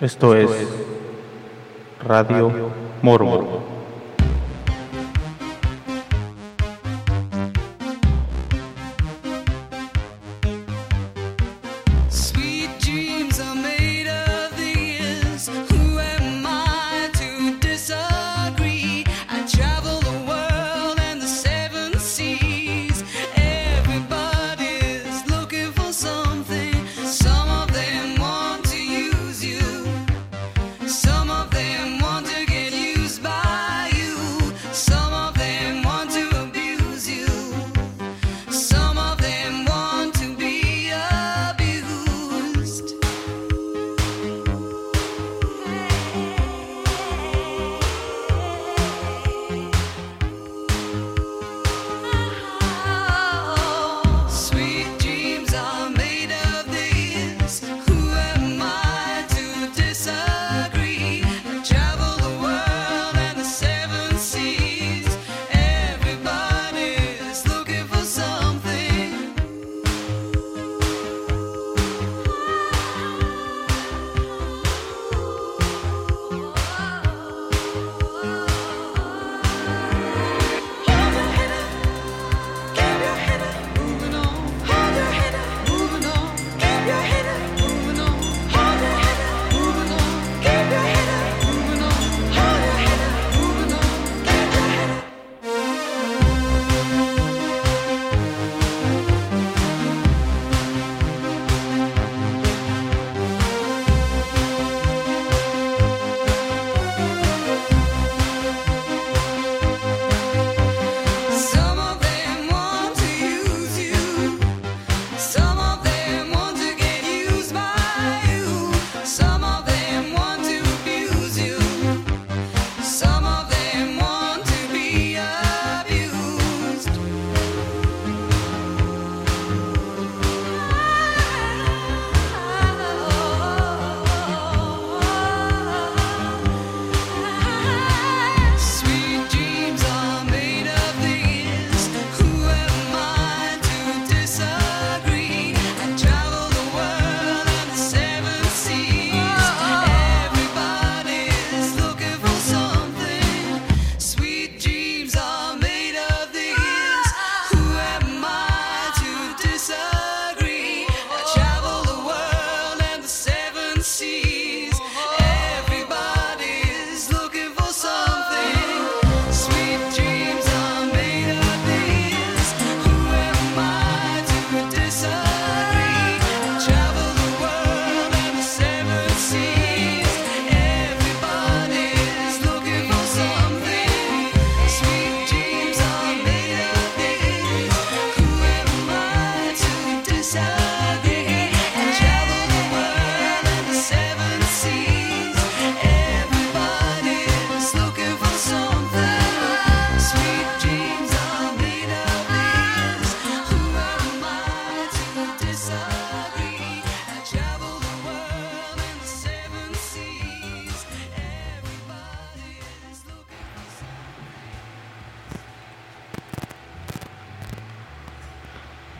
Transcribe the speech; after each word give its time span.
Esto 0.00 0.36
es 0.36 0.48
Radio 2.06 2.52
Morbo. 3.02 3.34
Sweet 3.34 3.77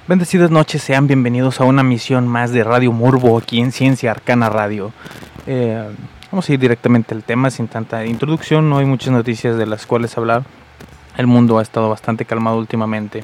Bendecidas 0.08 0.50
noches, 0.50 0.82
sean 0.82 1.06
bienvenidos 1.06 1.60
a 1.60 1.64
una 1.64 1.82
misión 1.82 2.26
más 2.26 2.50
de 2.50 2.64
Radio 2.64 2.92
Morbo 2.92 3.36
aquí 3.36 3.60
en 3.60 3.72
Ciencia 3.72 4.10
Arcana 4.10 4.48
Radio. 4.48 4.90
Eh, 5.46 5.86
vamos 6.32 6.48
a 6.48 6.52
ir 6.54 6.58
directamente 6.58 7.14
al 7.14 7.22
tema 7.22 7.50
sin 7.50 7.68
tanta 7.68 8.06
introducción, 8.06 8.70
no 8.70 8.78
hay 8.78 8.86
muchas 8.86 9.12
noticias 9.12 9.58
de 9.58 9.66
las 9.66 9.84
cuales 9.84 10.16
hablar. 10.16 10.44
El 11.18 11.26
mundo 11.26 11.58
ha 11.58 11.62
estado 11.62 11.90
bastante 11.90 12.24
calmado 12.24 12.56
últimamente. 12.56 13.22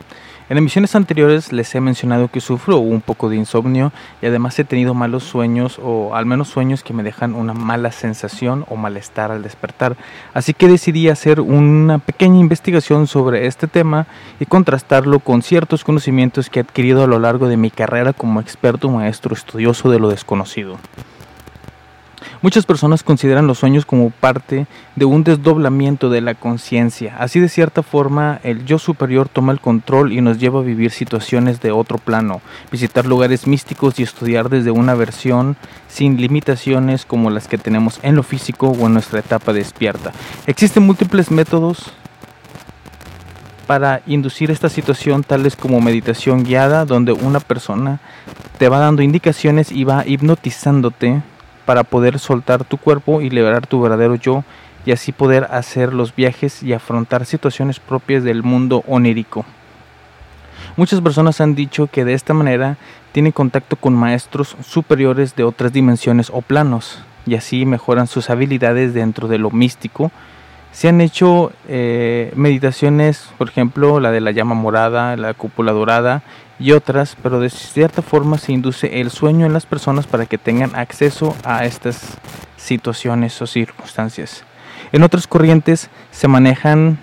En 0.50 0.58
emisiones 0.58 0.94
anteriores 0.94 1.54
les 1.54 1.74
he 1.74 1.80
mencionado 1.80 2.28
que 2.28 2.42
sufro 2.42 2.76
un 2.76 3.00
poco 3.00 3.30
de 3.30 3.36
insomnio 3.36 3.92
y 4.20 4.26
además 4.26 4.58
he 4.58 4.64
tenido 4.64 4.92
malos 4.92 5.24
sueños 5.24 5.80
o 5.82 6.14
al 6.14 6.26
menos 6.26 6.48
sueños 6.48 6.82
que 6.82 6.92
me 6.92 7.02
dejan 7.02 7.34
una 7.34 7.54
mala 7.54 7.90
sensación 7.92 8.66
o 8.68 8.76
malestar 8.76 9.30
al 9.30 9.42
despertar. 9.42 9.96
Así 10.34 10.52
que 10.52 10.68
decidí 10.68 11.08
hacer 11.08 11.40
una 11.40 11.98
pequeña 11.98 12.40
investigación 12.40 13.06
sobre 13.06 13.46
este 13.46 13.68
tema 13.68 14.06
y 14.38 14.44
contrastarlo 14.44 15.20
con 15.20 15.40
ciertos 15.40 15.82
conocimientos 15.82 16.50
que 16.50 16.60
he 16.60 16.62
adquirido 16.62 17.02
a 17.02 17.06
lo 17.06 17.18
largo 17.18 17.48
de 17.48 17.56
mi 17.56 17.70
carrera 17.70 18.12
como 18.12 18.42
experto 18.42 18.90
maestro 18.90 19.34
estudioso 19.34 19.88
de 19.88 19.98
lo 19.98 20.10
desconocido. 20.10 20.76
Muchas 22.42 22.66
personas 22.66 23.02
consideran 23.02 23.46
los 23.46 23.58
sueños 23.58 23.86
como 23.86 24.10
parte 24.10 24.66
de 24.96 25.04
un 25.04 25.24
desdoblamiento 25.24 26.10
de 26.10 26.20
la 26.20 26.34
conciencia. 26.34 27.16
Así 27.18 27.40
de 27.40 27.48
cierta 27.48 27.82
forma, 27.82 28.40
el 28.42 28.64
yo 28.64 28.78
superior 28.78 29.28
toma 29.28 29.52
el 29.52 29.60
control 29.60 30.12
y 30.12 30.20
nos 30.20 30.38
lleva 30.38 30.60
a 30.60 30.64
vivir 30.64 30.90
situaciones 30.90 31.60
de 31.60 31.72
otro 31.72 31.98
plano, 31.98 32.40
visitar 32.70 33.06
lugares 33.06 33.46
místicos 33.46 33.98
y 33.98 34.02
estudiar 34.02 34.48
desde 34.48 34.70
una 34.70 34.94
versión 34.94 35.56
sin 35.88 36.20
limitaciones 36.20 37.04
como 37.04 37.30
las 37.30 37.48
que 37.48 37.58
tenemos 37.58 38.00
en 38.02 38.16
lo 38.16 38.22
físico 38.22 38.68
o 38.68 38.86
en 38.86 38.94
nuestra 38.94 39.20
etapa 39.20 39.52
despierta. 39.52 40.12
Existen 40.46 40.84
múltiples 40.84 41.30
métodos 41.30 41.92
para 43.66 44.02
inducir 44.06 44.50
esta 44.50 44.68
situación 44.68 45.24
tales 45.24 45.56
como 45.56 45.80
meditación 45.80 46.44
guiada 46.44 46.84
donde 46.84 47.12
una 47.12 47.40
persona 47.40 48.00
te 48.58 48.68
va 48.68 48.78
dando 48.78 49.02
indicaciones 49.02 49.72
y 49.72 49.84
va 49.84 50.06
hipnotizándote 50.06 51.22
para 51.64 51.84
poder 51.84 52.18
soltar 52.18 52.64
tu 52.64 52.76
cuerpo 52.76 53.20
y 53.20 53.30
liberar 53.30 53.66
tu 53.66 53.80
verdadero 53.80 54.16
yo 54.16 54.44
y 54.86 54.92
así 54.92 55.12
poder 55.12 55.48
hacer 55.50 55.92
los 55.92 56.14
viajes 56.14 56.62
y 56.62 56.72
afrontar 56.72 57.24
situaciones 57.24 57.80
propias 57.80 58.22
del 58.24 58.42
mundo 58.42 58.84
onírico. 58.86 59.44
Muchas 60.76 61.00
personas 61.00 61.40
han 61.40 61.54
dicho 61.54 61.86
que 61.86 62.04
de 62.04 62.14
esta 62.14 62.34
manera 62.34 62.76
tienen 63.12 63.32
contacto 63.32 63.76
con 63.76 63.94
maestros 63.94 64.56
superiores 64.66 65.36
de 65.36 65.44
otras 65.44 65.72
dimensiones 65.72 66.30
o 66.32 66.42
planos. 66.42 67.02
y 67.26 67.36
así 67.36 67.64
mejoran 67.64 68.06
sus 68.06 68.28
habilidades 68.28 68.92
dentro 68.92 69.28
de 69.28 69.38
lo 69.38 69.50
místico. 69.50 70.12
Se 70.74 70.88
han 70.88 71.00
hecho 71.00 71.52
eh, 71.68 72.32
meditaciones, 72.34 73.28
por 73.38 73.48
ejemplo, 73.48 74.00
la 74.00 74.10
de 74.10 74.20
la 74.20 74.32
llama 74.32 74.56
morada, 74.56 75.16
la 75.16 75.32
cúpula 75.32 75.70
dorada 75.70 76.24
y 76.58 76.72
otras, 76.72 77.16
pero 77.22 77.38
de 77.38 77.48
cierta 77.48 78.02
forma 78.02 78.38
se 78.38 78.52
induce 78.52 79.00
el 79.00 79.12
sueño 79.12 79.46
en 79.46 79.52
las 79.52 79.66
personas 79.66 80.08
para 80.08 80.26
que 80.26 80.36
tengan 80.36 80.74
acceso 80.74 81.36
a 81.44 81.64
estas 81.64 82.18
situaciones 82.56 83.40
o 83.40 83.46
circunstancias. 83.46 84.42
En 84.90 85.04
otras 85.04 85.28
corrientes 85.28 85.90
se 86.10 86.26
manejan 86.26 86.98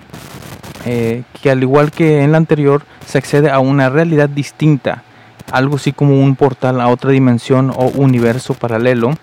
eh, 0.85 1.23
que 1.41 1.49
al 1.49 1.63
igual 1.63 1.91
que 1.91 2.23
en 2.23 2.33
la 2.33 2.39
anterior 2.39 2.83
se 3.05 3.19
accede 3.19 3.49
a 3.49 3.59
una 3.59 3.89
realidad 3.89 4.27
distinta, 4.27 5.03
algo 5.49 5.77
así 5.77 5.93
como 5.93 6.21
un 6.21 6.35
portal 6.35 6.81
a 6.81 6.89
otra 6.89 7.11
dimensión 7.11 7.71
o 7.73 7.85
universo 7.85 8.53
paralelo 8.53 9.13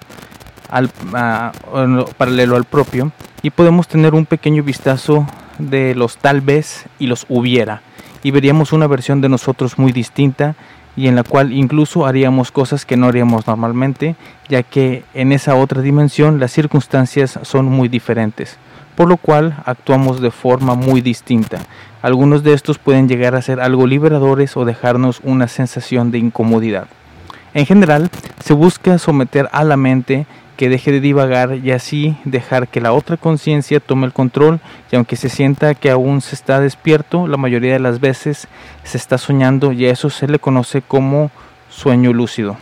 al, 0.68 0.90
paralelo 2.16 2.56
al 2.56 2.64
propio 2.64 3.12
y 3.42 3.50
podemos 3.50 3.88
tener 3.88 4.14
un 4.14 4.26
pequeño 4.26 4.62
vistazo 4.62 5.26
de 5.58 5.94
los 5.94 6.18
tal 6.18 6.40
vez 6.40 6.86
y 6.98 7.06
los 7.06 7.26
hubiera 7.28 7.82
y 8.22 8.30
veríamos 8.30 8.72
una 8.72 8.86
versión 8.86 9.20
de 9.20 9.28
nosotros 9.28 9.78
muy 9.78 9.92
distinta 9.92 10.54
y 10.96 11.06
en 11.06 11.14
la 11.14 11.22
cual 11.22 11.52
incluso 11.52 12.06
haríamos 12.06 12.50
cosas 12.50 12.84
que 12.84 12.96
no 12.96 13.06
haríamos 13.06 13.46
normalmente 13.46 14.16
ya 14.48 14.62
que 14.62 15.04
en 15.14 15.32
esa 15.32 15.54
otra 15.54 15.82
dimensión 15.82 16.40
las 16.40 16.52
circunstancias 16.52 17.38
son 17.42 17.66
muy 17.66 17.88
diferentes 17.88 18.58
por 18.98 19.08
lo 19.08 19.16
cual 19.16 19.54
actuamos 19.64 20.20
de 20.20 20.32
forma 20.32 20.74
muy 20.74 21.00
distinta. 21.00 21.60
Algunos 22.02 22.42
de 22.42 22.52
estos 22.52 22.78
pueden 22.78 23.08
llegar 23.08 23.36
a 23.36 23.42
ser 23.42 23.60
algo 23.60 23.86
liberadores 23.86 24.56
o 24.56 24.64
dejarnos 24.64 25.20
una 25.22 25.46
sensación 25.46 26.10
de 26.10 26.18
incomodidad. 26.18 26.88
En 27.54 27.64
general, 27.64 28.10
se 28.44 28.54
busca 28.54 28.98
someter 28.98 29.48
a 29.52 29.62
la 29.62 29.76
mente 29.76 30.26
que 30.58 30.68
deje 30.68 30.90
de 30.90 31.00
divagar 31.00 31.54
y 31.62 31.70
así 31.70 32.16
dejar 32.24 32.66
que 32.66 32.80
la 32.80 32.92
otra 32.92 33.16
conciencia 33.16 33.78
tome 33.78 34.06
el 34.06 34.12
control 34.12 34.58
y 34.90 34.96
aunque 34.96 35.14
se 35.14 35.28
sienta 35.28 35.76
que 35.76 35.88
aún 35.88 36.20
se 36.20 36.34
está 36.34 36.58
despierto, 36.58 37.28
la 37.28 37.36
mayoría 37.36 37.74
de 37.74 37.78
las 37.78 38.00
veces 38.00 38.48
se 38.82 38.98
está 38.98 39.18
soñando 39.18 39.70
y 39.70 39.86
a 39.86 39.92
eso 39.92 40.10
se 40.10 40.26
le 40.26 40.40
conoce 40.40 40.82
como 40.82 41.30
sueño 41.70 42.12
lúcido. 42.12 42.56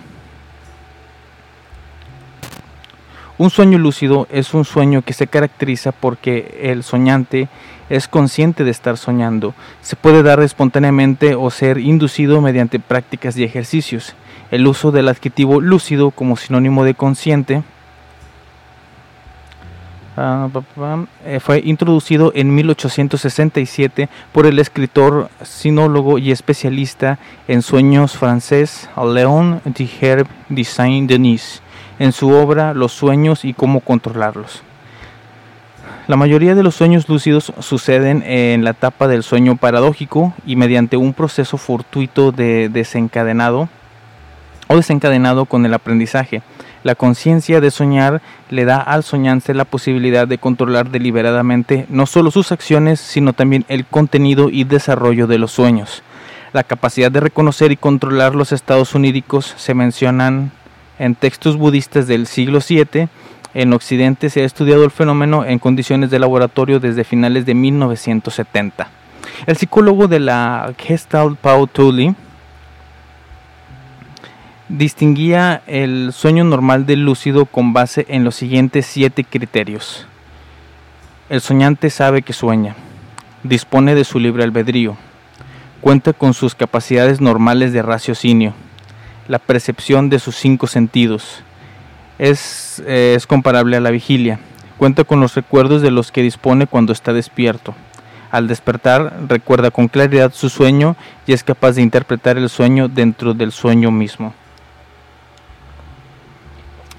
Un 3.38 3.48
sueño 3.48 3.78
lúcido 3.78 4.28
es 4.30 4.52
un 4.52 4.66
sueño 4.66 5.00
que 5.00 5.14
se 5.14 5.26
caracteriza 5.26 5.92
porque 5.92 6.58
el 6.60 6.82
soñante 6.82 7.48
es 7.88 8.08
consciente 8.08 8.64
de 8.64 8.72
estar 8.72 8.98
soñando. 8.98 9.54
Se 9.80 9.96
puede 9.96 10.22
dar 10.22 10.40
espontáneamente 10.40 11.34
o 11.34 11.48
ser 11.50 11.78
inducido 11.78 12.42
mediante 12.42 12.78
prácticas 12.78 13.38
y 13.38 13.44
ejercicios. 13.44 14.14
El 14.50 14.66
uso 14.66 14.92
del 14.92 15.08
adjetivo 15.08 15.62
lúcido 15.62 16.10
como 16.10 16.36
sinónimo 16.36 16.84
de 16.84 16.92
consciente 16.92 17.62
fue 21.40 21.60
introducido 21.64 22.32
en 22.34 22.54
1867 22.54 24.08
por 24.32 24.46
el 24.46 24.58
escritor, 24.58 25.28
sinólogo 25.42 26.18
y 26.18 26.30
especialista 26.30 27.18
en 27.48 27.62
sueños 27.62 28.16
francés 28.16 28.88
Léon 28.96 29.60
Tiherbe 29.74 30.30
de 30.48 30.64
Saint-Denis 30.64 31.62
en 31.98 32.12
su 32.12 32.30
obra 32.30 32.74
Los 32.74 32.92
sueños 32.92 33.44
y 33.44 33.54
cómo 33.54 33.80
controlarlos. 33.80 34.62
La 36.08 36.16
mayoría 36.16 36.54
de 36.54 36.62
los 36.62 36.76
sueños 36.76 37.08
lúcidos 37.08 37.52
suceden 37.58 38.22
en 38.24 38.62
la 38.62 38.70
etapa 38.70 39.08
del 39.08 39.24
sueño 39.24 39.56
paradójico 39.56 40.34
y 40.46 40.54
mediante 40.54 40.96
un 40.96 41.12
proceso 41.12 41.58
fortuito 41.58 42.30
de 42.30 42.68
desencadenado 42.68 43.68
o 44.68 44.76
desencadenado 44.76 45.46
con 45.46 45.66
el 45.66 45.74
aprendizaje. 45.74 46.42
La 46.86 46.94
conciencia 46.94 47.60
de 47.60 47.72
soñar 47.72 48.22
le 48.48 48.64
da 48.64 48.76
al 48.76 49.02
soñante 49.02 49.54
la 49.54 49.64
posibilidad 49.64 50.28
de 50.28 50.38
controlar 50.38 50.88
deliberadamente 50.88 51.84
no 51.88 52.06
solo 52.06 52.30
sus 52.30 52.52
acciones, 52.52 53.00
sino 53.00 53.32
también 53.32 53.64
el 53.66 53.84
contenido 53.84 54.50
y 54.50 54.62
desarrollo 54.62 55.26
de 55.26 55.38
los 55.38 55.50
sueños. 55.50 56.04
La 56.52 56.62
capacidad 56.62 57.10
de 57.10 57.18
reconocer 57.18 57.72
y 57.72 57.76
controlar 57.76 58.36
los 58.36 58.52
estados 58.52 58.94
oníricos 58.94 59.52
se 59.56 59.74
mencionan 59.74 60.52
en 61.00 61.16
textos 61.16 61.56
budistas 61.56 62.06
del 62.06 62.28
siglo 62.28 62.60
VII. 62.60 63.08
En 63.52 63.72
Occidente 63.72 64.30
se 64.30 64.42
ha 64.42 64.44
estudiado 64.44 64.84
el 64.84 64.92
fenómeno 64.92 65.44
en 65.44 65.58
condiciones 65.58 66.12
de 66.12 66.20
laboratorio 66.20 66.78
desde 66.78 67.02
finales 67.02 67.46
de 67.46 67.54
1970. 67.56 68.88
El 69.48 69.56
psicólogo 69.56 70.06
de 70.06 70.20
la 70.20 70.72
Gestalt 70.78 71.36
Paul 71.36 71.68
Tully 71.68 72.14
distinguía 74.68 75.62
el 75.66 76.12
sueño 76.12 76.42
normal 76.42 76.86
del 76.86 77.04
lúcido 77.04 77.46
con 77.46 77.72
base 77.72 78.04
en 78.08 78.24
los 78.24 78.34
siguientes 78.34 78.86
siete 78.86 79.22
criterios. 79.22 80.06
El 81.28 81.40
soñante 81.40 81.88
sabe 81.90 82.22
que 82.22 82.32
sueña, 82.32 82.74
dispone 83.44 83.94
de 83.94 84.04
su 84.04 84.18
libre 84.18 84.42
albedrío, 84.42 84.96
cuenta 85.80 86.12
con 86.12 86.34
sus 86.34 86.54
capacidades 86.54 87.20
normales 87.20 87.72
de 87.72 87.82
raciocinio, 87.82 88.54
la 89.28 89.38
percepción 89.38 90.10
de 90.10 90.18
sus 90.18 90.36
cinco 90.36 90.66
sentidos, 90.66 91.42
es, 92.18 92.82
eh, 92.86 93.14
es 93.16 93.26
comparable 93.26 93.76
a 93.76 93.80
la 93.80 93.90
vigilia, 93.90 94.40
cuenta 94.78 95.04
con 95.04 95.20
los 95.20 95.34
recuerdos 95.36 95.80
de 95.80 95.92
los 95.92 96.10
que 96.10 96.22
dispone 96.22 96.66
cuando 96.66 96.92
está 96.92 97.12
despierto. 97.12 97.74
Al 98.32 98.48
despertar 98.48 99.20
recuerda 99.28 99.70
con 99.70 99.86
claridad 99.86 100.32
su 100.34 100.48
sueño 100.48 100.96
y 101.26 101.32
es 101.32 101.44
capaz 101.44 101.72
de 101.72 101.82
interpretar 101.82 102.36
el 102.36 102.48
sueño 102.48 102.88
dentro 102.88 103.32
del 103.34 103.52
sueño 103.52 103.92
mismo. 103.92 104.34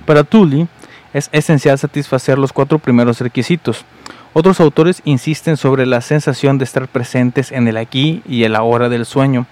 Para 0.08 0.24
Tully 0.24 0.70
es 1.14 1.28
esencial 1.34 1.78
satisfacer 1.78 2.38
los 2.38 2.54
cuatro 2.54 2.80
primeros 2.80 3.20
requisitos. 3.20 3.84
Otros 4.32 4.62
autores 4.62 5.02
insisten 5.04 5.58
sobre 5.58 5.86
la 5.86 6.00
sensación 6.00 6.58
de 6.58 6.64
estar 6.64 6.88
presentes 6.88 7.52
en 7.52 7.68
el 7.68 7.76
aquí 7.76 8.22
y 8.26 8.46
el 8.46 8.56
ahora 8.56 8.88
del 8.88 9.06
sueño, 9.06 9.48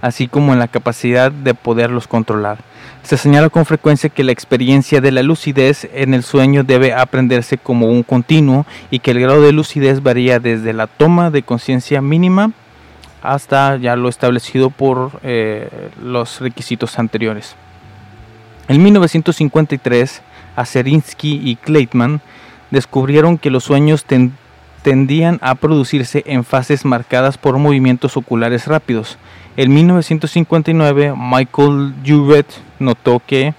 así 0.00 0.26
como 0.26 0.54
en 0.54 0.58
la 0.58 0.68
capacidad 0.68 1.30
de 1.30 1.52
poderlos 1.52 2.08
controlar. 2.08 2.56
Se 3.02 3.18
señala 3.18 3.50
con 3.50 3.66
frecuencia 3.66 4.08
que 4.08 4.24
la 4.24 4.32
experiencia 4.32 5.02
de 5.02 5.12
la 5.12 5.22
lucidez 5.22 5.86
en 5.92 6.14
el 6.14 6.22
sueño 6.22 6.64
debe 6.64 6.94
aprenderse 6.94 7.58
como 7.58 7.88
un 7.88 8.04
continuo 8.04 8.64
y 8.90 9.00
que 9.00 9.10
el 9.10 9.20
grado 9.20 9.42
de 9.42 9.52
lucidez 9.52 10.02
varía 10.02 10.40
desde 10.40 10.72
la 10.72 10.86
toma 10.86 11.30
de 11.30 11.42
conciencia 11.42 12.00
mínima 12.00 12.52
hasta 13.22 13.76
ya 13.76 13.96
lo 13.96 14.08
establecido 14.08 14.70
por 14.70 15.20
eh, 15.22 15.90
los 16.02 16.40
requisitos 16.40 16.98
anteriores. 16.98 17.54
En 18.68 18.82
1953, 18.82 20.22
Acerinsky 20.56 21.40
y 21.44 21.56
Kleitman 21.56 22.20
descubrieron 22.70 23.38
que 23.38 23.50
los 23.50 23.64
sueños 23.64 24.04
ten- 24.04 24.32
tendían 24.82 25.38
a 25.42 25.54
producirse 25.54 26.22
en 26.26 26.44
fases 26.44 26.84
marcadas 26.84 27.38
por 27.38 27.58
movimientos 27.58 28.16
oculares 28.16 28.66
rápidos. 28.66 29.18
En 29.56 29.72
1959, 29.72 31.14
Michael 31.16 31.94
Jewett 32.04 32.46
notó 32.78 33.22
que 33.24 33.54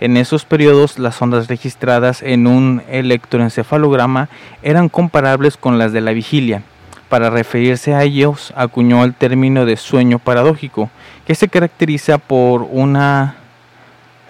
en 0.00 0.16
esos 0.16 0.44
periodos 0.44 0.98
las 0.98 1.20
ondas 1.22 1.48
registradas 1.48 2.22
en 2.22 2.46
un 2.46 2.82
electroencefalograma 2.88 4.28
eran 4.62 4.88
comparables 4.88 5.56
con 5.56 5.78
las 5.78 5.92
de 5.92 6.00
la 6.00 6.12
vigilia. 6.12 6.62
Para 7.08 7.30
referirse 7.30 7.94
a 7.94 8.02
ellos, 8.02 8.52
acuñó 8.56 9.02
el 9.04 9.14
término 9.14 9.64
de 9.64 9.76
sueño 9.76 10.18
paradójico, 10.18 10.90
que 11.26 11.34
se 11.34 11.48
caracteriza 11.48 12.18
por 12.18 12.62
una 12.70 13.36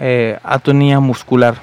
eh, 0.00 0.38
atonía 0.42 1.00
muscular. 1.00 1.56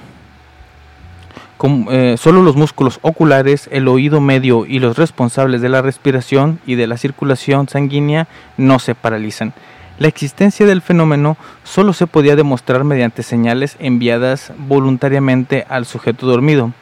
Com- 1.57 1.87
eh, 1.89 2.15
solo 2.17 2.41
los 2.41 2.55
músculos 2.55 2.99
oculares, 3.01 3.69
el 3.71 3.87
oído 3.87 4.19
medio 4.19 4.65
y 4.65 4.79
los 4.79 4.97
responsables 4.97 5.61
de 5.61 5.69
la 5.69 5.81
respiración 5.81 6.59
y 6.65 6.75
de 6.75 6.87
la 6.87 6.97
circulación 6.97 7.69
sanguínea 7.69 8.27
no 8.57 8.79
se 8.79 8.93
paralizan. 8.93 9.53
La 9.97 10.09
existencia 10.09 10.65
del 10.65 10.81
fenómeno 10.81 11.37
solo 11.63 11.93
se 11.93 12.07
podía 12.07 12.35
demostrar 12.35 12.83
mediante 12.83 13.23
señales 13.23 13.77
enviadas 13.79 14.51
voluntariamente 14.57 15.65
al 15.69 15.85
sujeto 15.85 16.25
dormido. 16.27 16.73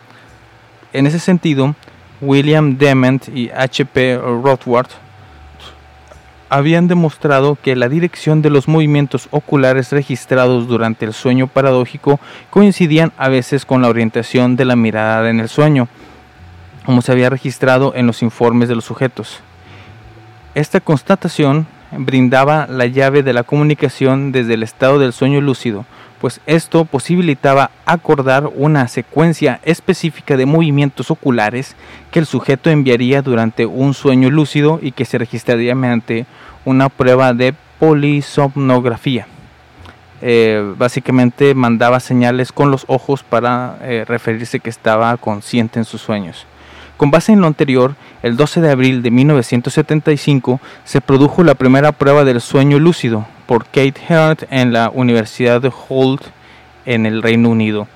En 0.93 1.05
ese 1.05 1.19
sentido, 1.19 1.75
William 2.21 2.77
Dement 2.79 3.27
y 3.29 3.51
H.P. 3.51 4.17
Rothward 4.17 4.87
habían 6.53 6.87
demostrado 6.87 7.57
que 7.59 7.75
la 7.75 7.89
dirección 7.89 8.43
de 8.43 8.51
los 8.51 8.67
movimientos 8.67 9.27
oculares 9.31 9.91
registrados 9.91 10.67
durante 10.67 11.03
el 11.03 11.11
sueño 11.11 11.47
paradójico 11.47 12.19
coincidían 12.51 13.11
a 13.17 13.27
veces 13.27 13.65
con 13.65 13.81
la 13.81 13.87
orientación 13.87 14.55
de 14.55 14.65
la 14.65 14.75
mirada 14.75 15.31
en 15.31 15.39
el 15.39 15.49
sueño, 15.49 15.87
como 16.85 17.01
se 17.01 17.11
había 17.11 17.31
registrado 17.31 17.93
en 17.95 18.05
los 18.05 18.21
informes 18.21 18.69
de 18.69 18.75
los 18.75 18.85
sujetos. 18.85 19.39
Esta 20.53 20.79
constatación 20.79 21.65
brindaba 21.97 22.67
la 22.67 22.85
llave 22.85 23.23
de 23.23 23.33
la 23.33 23.41
comunicación 23.41 24.31
desde 24.31 24.53
el 24.53 24.61
estado 24.61 24.99
del 24.99 25.11
sueño 25.11 25.41
lúcido, 25.41 25.87
pues 26.23 26.39
esto 26.45 26.85
posibilitaba 26.85 27.69
acordar 27.85 28.49
una 28.55 28.87
secuencia 28.87 29.59
específica 29.65 30.37
de 30.37 30.45
movimientos 30.45 31.11
oculares 31.11 31.75
que 32.11 32.19
el 32.19 32.25
sujeto 32.25 32.69
enviaría 32.69 33.21
durante 33.21 33.65
un 33.65 33.93
sueño 33.93 34.29
lúcido 34.29 34.79
y 34.81 34.93
que 34.93 35.03
se 35.03 35.17
registraría 35.17 35.75
mediante 35.75 36.25
una 36.63 36.87
prueba 36.87 37.33
de 37.33 37.53
polisomnografía. 37.77 39.27
eh, 40.21 40.73
básicamente 40.77 41.53
mandaba 41.55 41.99
señales 41.99 42.53
con 42.53 42.71
los 42.71 42.85
ojos 42.87 43.21
para 43.21 43.77
eh, 43.81 44.05
referirse 44.07 44.61
que 44.61 44.69
estaba 44.69 45.17
consciente 45.17 45.77
en 45.77 45.83
sus 45.83 45.99
sueños. 45.99 46.45
Con 46.95 47.11
base 47.11 47.33
en 47.33 47.41
lo 47.41 47.47
anterior, 47.47 47.95
el 48.21 48.37
12 48.37 48.61
de 48.61 48.71
abril 48.71 49.01
de 49.03 49.11
1975 49.11 50.61
se 50.85 51.01
produjo 51.01 51.43
la 51.43 51.55
primera 51.55 51.91
prueba 51.91 52.23
del 52.23 52.39
sueño 52.39 52.79
lúcido 52.79 53.27
por 53.45 53.65
Kate 53.65 53.95
Hart 54.09 54.43
en 54.49 54.73
la 54.73 54.89
Universidad 54.93 55.61
de 55.61 55.71
Holt 55.89 56.21
en 56.85 57.05
el 57.05 57.21
Reino 57.21 57.49
Unido. 57.49 57.87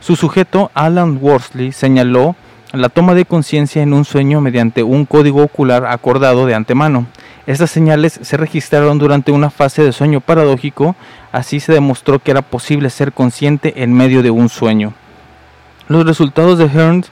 Su 0.00 0.16
sujeto, 0.16 0.70
Alan 0.74 1.18
Worsley, 1.20 1.72
señaló 1.72 2.36
la 2.72 2.88
toma 2.88 3.14
de 3.14 3.24
conciencia 3.24 3.82
en 3.82 3.92
un 3.92 4.04
sueño 4.04 4.40
mediante 4.40 4.82
un 4.82 5.06
código 5.06 5.42
ocular 5.42 5.86
acordado 5.86 6.44
de 6.46 6.54
antemano. 6.54 7.06
Estas 7.46 7.70
señales 7.70 8.18
se 8.22 8.36
registraron 8.36 8.98
durante 8.98 9.30
una 9.30 9.50
fase 9.50 9.82
de 9.82 9.92
sueño 9.92 10.20
paradójico, 10.20 10.96
así 11.30 11.60
se 11.60 11.72
demostró 11.72 12.18
que 12.18 12.30
era 12.30 12.42
posible 12.42 12.90
ser 12.90 13.12
consciente 13.12 13.82
en 13.82 13.92
medio 13.92 14.22
de 14.22 14.30
un 14.30 14.48
sueño. 14.48 14.92
Los 15.88 16.06
resultados 16.06 16.58
de 16.58 16.68
Hearn 16.68 17.04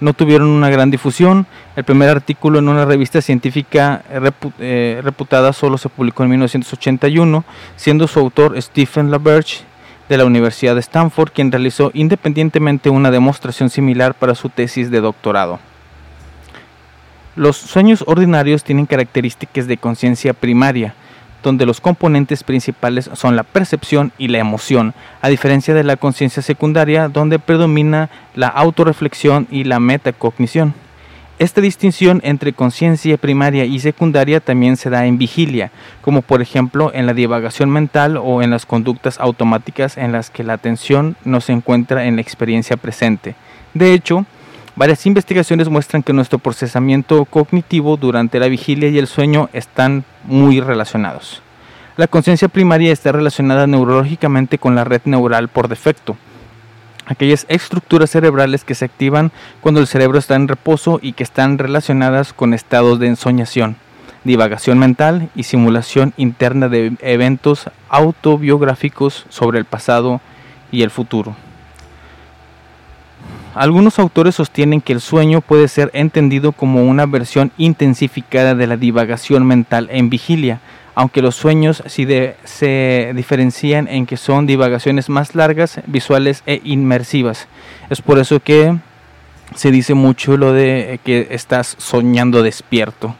no 0.00 0.12
tuvieron 0.12 0.48
una 0.48 0.68
gran 0.70 0.90
difusión. 0.90 1.46
El 1.74 1.84
primer 1.84 2.08
artículo 2.08 2.58
en 2.58 2.68
una 2.68 2.84
revista 2.84 3.20
científica 3.20 4.02
repu- 4.14 4.52
eh, 4.58 5.00
reputada 5.02 5.52
solo 5.52 5.78
se 5.78 5.88
publicó 5.88 6.22
en 6.22 6.30
1981, 6.30 7.44
siendo 7.76 8.06
su 8.08 8.18
autor 8.20 8.60
Stephen 8.60 9.10
LaBerge 9.10 9.60
de 10.08 10.16
la 10.18 10.24
Universidad 10.24 10.74
de 10.74 10.80
Stanford, 10.80 11.30
quien 11.32 11.50
realizó 11.50 11.90
independientemente 11.94 12.90
una 12.90 13.10
demostración 13.10 13.70
similar 13.70 14.14
para 14.14 14.34
su 14.34 14.48
tesis 14.48 14.90
de 14.90 15.00
doctorado. 15.00 15.58
Los 17.34 17.56
sueños 17.56 18.04
ordinarios 18.06 18.64
tienen 18.64 18.86
características 18.86 19.66
de 19.66 19.76
conciencia 19.76 20.32
primaria, 20.32 20.94
donde 21.46 21.64
los 21.64 21.80
componentes 21.80 22.42
principales 22.42 23.08
son 23.12 23.36
la 23.36 23.44
percepción 23.44 24.10
y 24.18 24.26
la 24.26 24.38
emoción, 24.38 24.94
a 25.22 25.28
diferencia 25.28 25.74
de 25.74 25.84
la 25.84 25.94
conciencia 25.96 26.42
secundaria, 26.42 27.08
donde 27.08 27.38
predomina 27.38 28.10
la 28.34 28.48
autorreflexión 28.48 29.46
y 29.48 29.62
la 29.62 29.78
metacognición. 29.78 30.74
Esta 31.38 31.60
distinción 31.60 32.20
entre 32.24 32.52
conciencia 32.52 33.16
primaria 33.16 33.64
y 33.64 33.78
secundaria 33.78 34.40
también 34.40 34.76
se 34.76 34.90
da 34.90 35.06
en 35.06 35.18
vigilia, 35.18 35.70
como 36.00 36.20
por 36.22 36.42
ejemplo 36.42 36.90
en 36.92 37.06
la 37.06 37.14
divagación 37.14 37.70
mental 37.70 38.16
o 38.16 38.42
en 38.42 38.50
las 38.50 38.66
conductas 38.66 39.20
automáticas 39.20 39.96
en 39.98 40.10
las 40.10 40.30
que 40.30 40.42
la 40.42 40.54
atención 40.54 41.14
no 41.24 41.40
se 41.40 41.52
encuentra 41.52 42.06
en 42.06 42.16
la 42.16 42.22
experiencia 42.22 42.76
presente. 42.76 43.36
De 43.72 43.94
hecho, 43.94 44.26
varias 44.76 45.06
investigaciones 45.06 45.68
muestran 45.68 46.02
que 46.02 46.12
nuestro 46.12 46.38
procesamiento 46.38 47.24
cognitivo 47.24 47.96
durante 47.96 48.38
la 48.38 48.46
vigilia 48.46 48.88
y 48.90 48.98
el 48.98 49.06
sueño 49.06 49.48
están 49.52 50.04
muy 50.24 50.60
relacionados. 50.60 51.42
La 51.96 52.06
conciencia 52.06 52.48
primaria 52.48 52.92
está 52.92 53.10
relacionada 53.10 53.66
neurológicamente 53.66 54.58
con 54.58 54.74
la 54.74 54.84
red 54.84 55.00
neural 55.06 55.48
por 55.48 55.68
defecto, 55.68 56.16
aquellas 57.06 57.46
estructuras 57.48 58.10
cerebrales 58.10 58.64
que 58.64 58.74
se 58.74 58.84
activan 58.84 59.32
cuando 59.62 59.80
el 59.80 59.86
cerebro 59.86 60.18
está 60.18 60.34
en 60.34 60.48
reposo 60.48 60.98
y 61.00 61.14
que 61.14 61.22
están 61.22 61.56
relacionadas 61.56 62.34
con 62.34 62.52
estados 62.52 62.98
de 62.98 63.06
ensoñación, 63.06 63.76
divagación 64.24 64.78
mental 64.78 65.30
y 65.34 65.44
simulación 65.44 66.12
interna 66.18 66.68
de 66.68 66.92
eventos 67.00 67.70
autobiográficos 67.88 69.24
sobre 69.30 69.58
el 69.58 69.64
pasado 69.64 70.20
y 70.70 70.82
el 70.82 70.90
futuro. 70.90 71.34
Algunos 73.56 73.98
autores 73.98 74.34
sostienen 74.34 74.82
que 74.82 74.92
el 74.92 75.00
sueño 75.00 75.40
puede 75.40 75.68
ser 75.68 75.90
entendido 75.94 76.52
como 76.52 76.84
una 76.84 77.06
versión 77.06 77.52
intensificada 77.56 78.54
de 78.54 78.66
la 78.66 78.76
divagación 78.76 79.46
mental 79.46 79.88
en 79.90 80.10
vigilia, 80.10 80.60
aunque 80.94 81.22
los 81.22 81.36
sueños 81.36 81.82
sí 81.86 82.06
se 82.44 83.12
diferencian 83.14 83.88
en 83.88 84.04
que 84.04 84.18
son 84.18 84.46
divagaciones 84.46 85.08
más 85.08 85.34
largas, 85.34 85.80
visuales 85.86 86.42
e 86.44 86.60
inmersivas. 86.64 87.48
Es 87.88 88.02
por 88.02 88.18
eso 88.18 88.40
que 88.40 88.76
se 89.54 89.70
dice 89.70 89.94
mucho 89.94 90.36
lo 90.36 90.52
de 90.52 91.00
que 91.02 91.28
estás 91.30 91.76
soñando 91.78 92.42
despierto. 92.42 93.16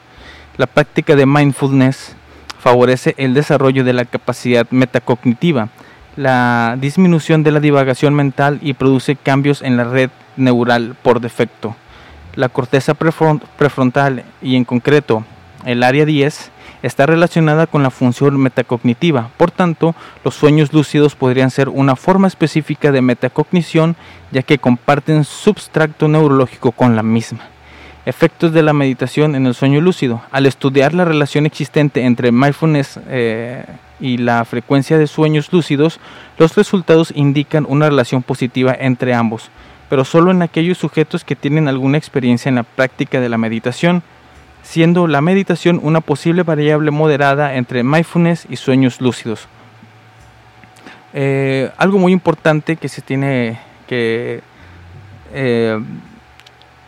La 0.59 0.67
práctica 0.67 1.17
de 1.17 1.25
mindfulness 1.25 2.15
favorece 2.59 3.15
el 3.17 3.33
desarrollo 3.33 3.85
de 3.85 3.95
la 3.95 4.05
capacidad 4.05 4.67
metacognitiva, 4.69 5.71
la 6.15 6.77
disminución 6.79 7.43
de 7.43 7.53
la 7.53 7.61
divagación 7.61 8.13
mental 8.13 8.59
y 8.61 8.75
produce 8.75 9.17
cambios 9.17 9.63
en 9.63 9.79
la 9.79 9.85
red 9.85 10.11
neural 10.37 10.97
por 11.03 11.21
defecto. 11.21 11.75
La 12.35 12.49
corteza 12.49 12.95
prefron- 12.95 13.41
prefrontal 13.59 14.25
y 14.43 14.57
en 14.57 14.65
concreto 14.65 15.25
el 15.65 15.83
área 15.83 16.05
10 16.05 16.51
está 16.83 17.07
relacionada 17.07 17.67
con 17.67 17.83
la 17.83 17.91
función 17.91 18.37
metacognitiva. 18.39 19.31
Por 19.37 19.51
tanto, 19.51 19.95
los 20.25 20.35
sueños 20.35 20.73
lúcidos 20.73 21.17
podrían 21.17 21.51
ser 21.51 21.69
una 21.69 21.97
forma 21.97 22.29
específica 22.29 22.93
de 22.93 23.01
metacognición 23.03 23.97
ya 24.31 24.43
que 24.43 24.59
comparten 24.59 25.25
substrato 25.25 26.07
neurológico 26.09 26.73
con 26.73 26.95
la 26.95 27.03
misma. 27.03 27.41
Efectos 28.05 28.53
de 28.53 28.63
la 28.63 28.73
meditación 28.73 29.35
en 29.35 29.47
el 29.47 29.55
sueño 29.55 29.81
lúcido. 29.81 30.21
Al 30.31 30.47
estudiar 30.47 30.95
la 30.95 31.05
relación 31.05 31.45
existente 31.45 32.05
entre 32.05 32.31
mindfulness 32.31 33.01
eh, 33.09 33.65
y 33.99 34.19
la 34.19 34.45
frecuencia 34.45 34.97
de 34.97 35.09
sueños 35.09 35.53
lúcidos, 35.53 35.99
los 36.39 36.55
resultados 36.55 37.13
indican 37.17 37.67
una 37.69 37.89
relación 37.89 38.23
positiva 38.23 38.77
entre 38.79 39.13
ambos, 39.15 39.51
pero 39.89 40.05
solo 40.05 40.31
en 40.31 40.43
aquellos 40.43 40.79
sujetos 40.79 41.25
que 41.25 41.37
tienen 41.37 41.69
alguna 41.69 41.99
experiencia 41.99 42.49
en 42.49 42.57
la 42.57 42.63
práctica 42.63 43.21
de 43.21 43.29
la 43.29 43.39
meditación, 43.39 44.03
siendo 44.63 45.07
la 45.07 45.21
meditación 45.21 45.81
una 45.83 46.01
posible 46.01 46.43
variable 46.43 46.91
moderada 46.91 47.55
entre 47.55 47.83
mindfulness 47.83 48.47
y 48.51 48.57
sueños 48.57 49.01
lúcidos. 49.01 49.47
Eh, 51.15 51.71
algo 51.77 51.99
muy 51.99 52.13
importante 52.13 52.77
que 52.77 52.89
se 52.89 53.01
tiene 53.01 53.59
que 53.87 54.43
eh, 55.33 55.81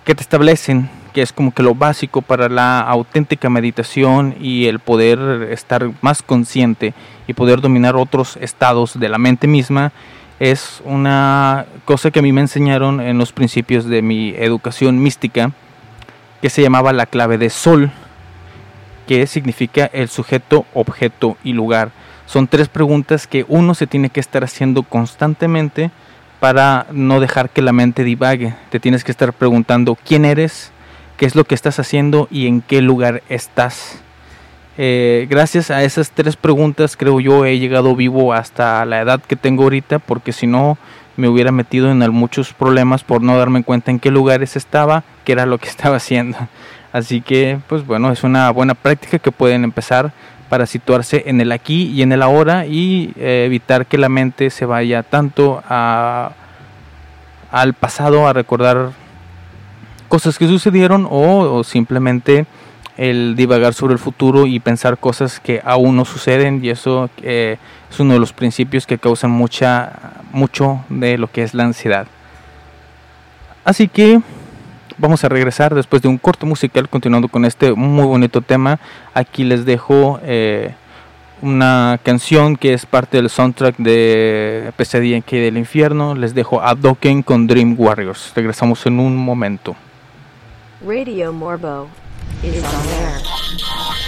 que 0.05 0.15
te 0.15 0.23
establecen 0.23 0.91
que 1.13 1.23
es 1.23 1.33
como 1.33 1.53
que 1.53 1.63
lo 1.63 1.75
básico 1.75 2.23
para 2.23 2.49
la 2.49 2.81
auténtica 2.81 3.51
meditación 3.51 4.37
y 4.41 4.67
el 4.67 4.79
poder 4.79 5.49
estar 5.51 5.91
más 6.01 6.23
consciente 6.23 6.95
y 7.27 7.33
poder 7.33 7.61
dominar 7.61 7.97
otros 7.97 8.37
estados 8.37 8.99
de 8.99 9.09
la 9.09 9.19
mente 9.19 9.47
misma 9.47 9.93
es 10.41 10.81
una 10.85 11.67
cosa 11.85 12.11
que 12.11 12.21
a 12.21 12.23
mí 12.23 12.33
me 12.33 12.41
enseñaron 12.41 13.01
en 13.01 13.19
los 13.19 13.33
principios 13.33 13.85
de 13.87 14.03
mi 14.03 14.31
educación 14.37 15.03
mística 15.03 15.53
que 16.41 16.51
se 16.51 16.63
llamaba 16.63 16.93
la 16.93 17.07
clave 17.07 17.39
de 17.39 17.51
sol 17.51 17.91
que 19.09 19.27
significa 19.27 19.87
el 19.87 20.09
sujeto, 20.09 20.67
objeto 20.75 21.39
y 21.43 21.55
lugar. 21.55 21.91
Son 22.27 22.47
tres 22.47 22.69
preguntas 22.69 23.27
que 23.27 23.47
uno 23.49 23.75
se 23.75 23.87
tiene 23.87 24.11
que 24.11 24.21
estar 24.21 24.45
haciendo 24.45 24.83
constantemente 24.83 25.91
para 26.41 26.87
no 26.93 27.19
dejar 27.19 27.49
que 27.49 27.63
la 27.63 27.73
mente 27.73 28.05
divague. 28.05 28.55
Te 28.71 28.79
tienes 28.79 29.05
que 29.05 29.11
estar 29.11 29.33
preguntando 29.33 29.97
quién 30.05 30.27
eres, 30.27 30.73
qué 31.17 31.25
es 31.25 31.35
lo 31.35 31.45
que 31.45 31.55
estás 31.55 31.81
haciendo 31.81 32.29
y 32.31 32.47
en 32.47 32.61
qué 32.61 32.83
lugar 32.83 33.23
estás. 33.31 34.03
Eh, 34.81 35.27
gracias 35.29 35.73
a 35.73 35.83
esas 35.83 36.13
tres 36.13 36.37
preguntas 36.37 36.97
creo 36.97 37.19
yo 37.19 37.45
he 37.45 37.59
llegado 37.59 37.97
vivo 37.97 38.33
hasta 38.33 38.85
la 38.85 39.01
edad 39.01 39.21
que 39.21 39.35
tengo 39.35 39.65
ahorita 39.65 39.99
porque 39.99 40.31
si 40.31 40.47
no 40.47 40.79
me 41.17 41.27
hubiera 41.27 41.51
metido 41.51 41.91
en 41.91 41.99
muchos 42.13 42.53
problemas 42.55 43.03
por 43.03 43.21
no 43.21 43.37
darme 43.37 43.65
cuenta 43.65 43.91
en 43.91 43.99
qué 43.99 44.13
lugares 44.13 44.55
estaba, 44.55 45.03
qué 45.25 45.33
era 45.33 45.47
lo 45.47 45.59
que 45.59 45.69
estaba 45.69 45.97
haciendo. 45.97 46.39
Así 46.93 47.21
que 47.21 47.59
pues 47.67 47.85
bueno, 47.85 48.13
es 48.13 48.23
una 48.23 48.49
buena 48.53 48.75
práctica 48.75 49.19
que 49.19 49.33
pueden 49.33 49.65
empezar 49.65 50.13
para 50.49 50.65
situarse 50.65 51.25
en 51.27 51.41
el 51.41 51.51
aquí 51.51 51.91
y 51.93 52.03
en 52.03 52.13
el 52.13 52.23
ahora 52.23 52.65
y 52.65 53.13
eh, 53.17 53.43
evitar 53.47 53.85
que 53.85 53.99
la 53.99 54.09
mente 54.09 54.49
se 54.49 54.65
vaya 54.65 55.03
tanto 55.03 55.61
a, 55.69 56.35
al 57.51 57.75
pasado 57.75 58.29
a 58.29 58.33
recordar 58.33 58.93
cosas 60.07 60.39
que 60.39 60.47
sucedieron 60.47 61.05
o 61.11 61.65
simplemente 61.65 62.47
el 62.99 63.37
divagar 63.37 63.75
sobre 63.75 63.95
el 63.95 63.99
futuro 64.01 64.47
y 64.47 64.59
pensar 64.59 64.99
cosas 64.99 65.39
que 65.39 65.63
aún 65.65 65.97
no 65.97 66.05
suceden 66.05 66.63
y 66.63 66.71
eso 66.71 67.09
eh, 67.23 67.57
es 67.89 68.01
uno 68.01 68.15
de 68.15 68.21
los 68.21 68.33
principios 68.33 68.87
que 68.87 68.99
causan 68.99 69.31
mucha 69.31 69.93
mucho 70.33 70.85
de 70.89 71.17
lo 71.17 71.31
que 71.31 71.43
es 71.43 71.55
la 71.55 71.65
ansiedad. 71.65 72.07
Así 73.65 73.87
que 73.87 74.21
vamos 74.99 75.23
a 75.23 75.29
regresar 75.29 75.75
después 75.77 76.03
de 76.03 76.09
un 76.09 76.19
corto 76.19 76.45
musical 76.45 76.89
continuando 76.89 77.29
con 77.29 77.45
este 77.45 77.73
muy 77.73 78.05
bonito 78.05 78.41
tema. 78.41 78.81
Aquí 79.15 79.45
les 79.45 79.65
dejo 79.65 80.19
eh, 80.25 80.75
una 81.41 82.01
canción 82.03 82.57
que 82.57 82.75
es 82.75 82.85
parte 82.85 83.19
del 83.19 83.31
soundtrack 83.31 83.77
de 83.77 84.73
Pesadilla 84.77 85.17
en 85.17 85.25
del 85.25 85.57
infierno. 85.57 86.17
Les 86.17 86.35
dejo 86.35 86.61
a 86.61 86.75
Dokken 86.75 87.23
con 87.23 87.47
Dream 87.47 87.77
Warriors. 87.79 88.33
Regresamos 88.35 88.85
en 88.87 88.99
un 88.99 89.17
momento. 89.17 89.77
Radio 90.85 91.33
Morbo 91.33 91.89
is 92.43 92.65
on 92.65 92.87
air. 92.89 94.08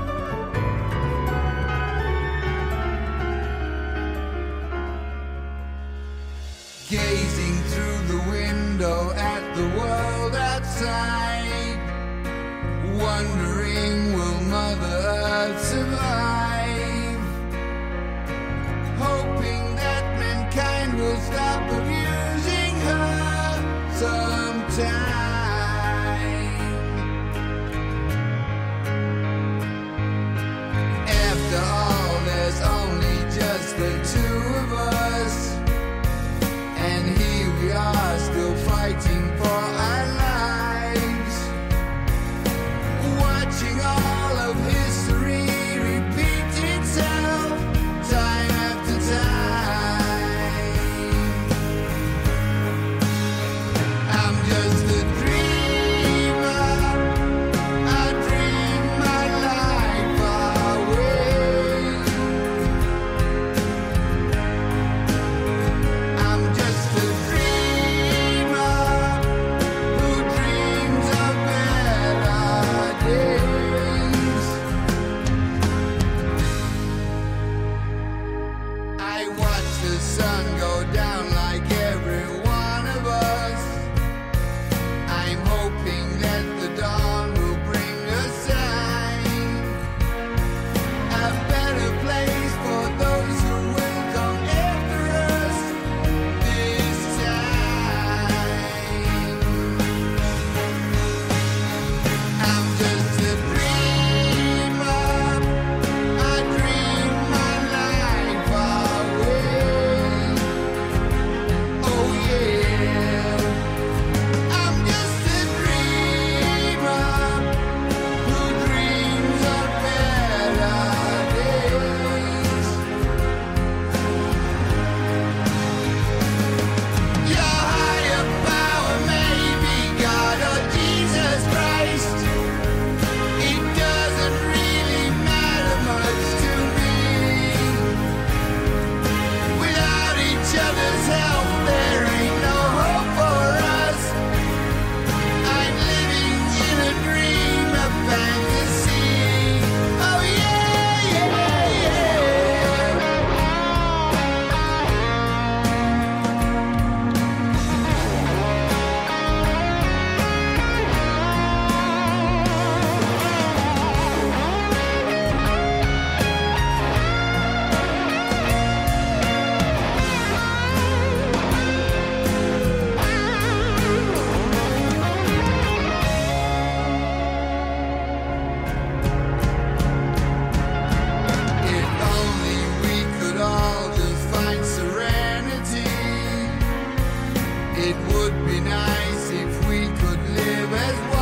would 188.13 188.45
be 188.45 188.59
nice 188.59 189.29
if 189.31 189.69
we 189.69 189.87
could 189.99 190.21
live 190.35 190.73
as 190.73 191.15
one. 191.15 191.20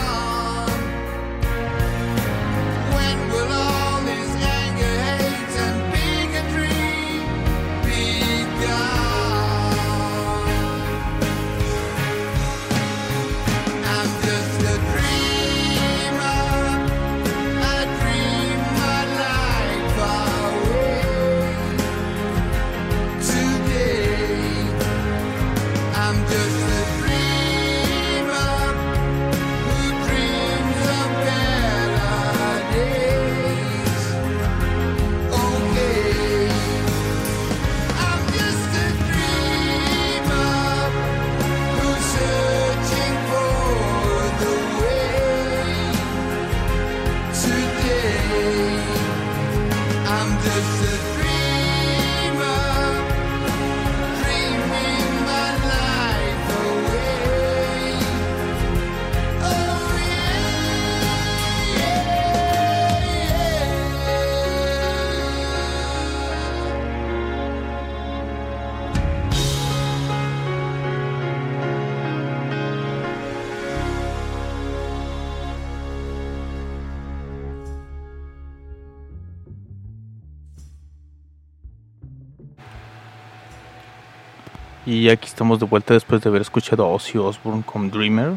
Y 84.90 85.08
aquí 85.10 85.28
estamos 85.28 85.60
de 85.60 85.68
vuelta 85.68 85.94
después 85.94 86.20
de 86.20 86.30
haber 86.30 86.42
escuchado 86.42 86.90
Ozzy 86.90 87.20
Osbourne 87.20 87.62
con 87.64 87.92
Dreamer. 87.92 88.32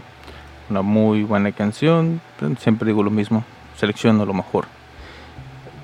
Una 0.68 0.82
muy 0.82 1.22
buena 1.22 1.50
canción. 1.50 2.20
Siempre 2.58 2.88
digo 2.88 3.02
lo 3.02 3.10
mismo. 3.10 3.42
Selecciono 3.74 4.26
lo 4.26 4.34
mejor. 4.34 4.66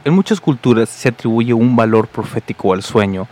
En 0.05 0.13
muchas 0.13 0.43
culturas 0.43 0.91
se 0.91 1.09
atribuye 1.09 1.55
un 1.55 1.75
valor 1.75 2.07
profético 2.07 2.75
al 2.75 2.83
sueño, 2.83 3.29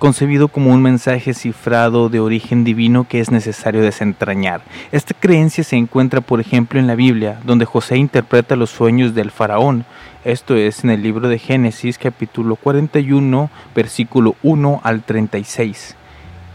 concebido 0.00 0.48
como 0.48 0.72
un 0.72 0.82
mensaje 0.82 1.32
cifrado 1.32 2.08
de 2.08 2.18
origen 2.18 2.64
divino 2.64 3.06
que 3.08 3.20
es 3.20 3.30
necesario 3.30 3.82
desentrañar. 3.82 4.60
Esta 4.90 5.14
creencia 5.14 5.62
se 5.62 5.76
encuentra, 5.76 6.20
por 6.20 6.40
ejemplo, 6.40 6.80
en 6.80 6.88
la 6.88 6.96
Biblia, 6.96 7.38
donde 7.44 7.66
José 7.66 7.98
interpreta 7.98 8.56
los 8.56 8.70
sueños 8.70 9.14
del 9.14 9.30
faraón. 9.30 9.84
Esto 10.24 10.56
es 10.56 10.82
en 10.82 10.90
el 10.90 11.04
libro 11.04 11.28
de 11.28 11.38
Génesis 11.38 11.98
capítulo 11.98 12.56
41, 12.56 13.48
versículo 13.76 14.34
1 14.42 14.80
al 14.82 15.04
36. 15.04 15.94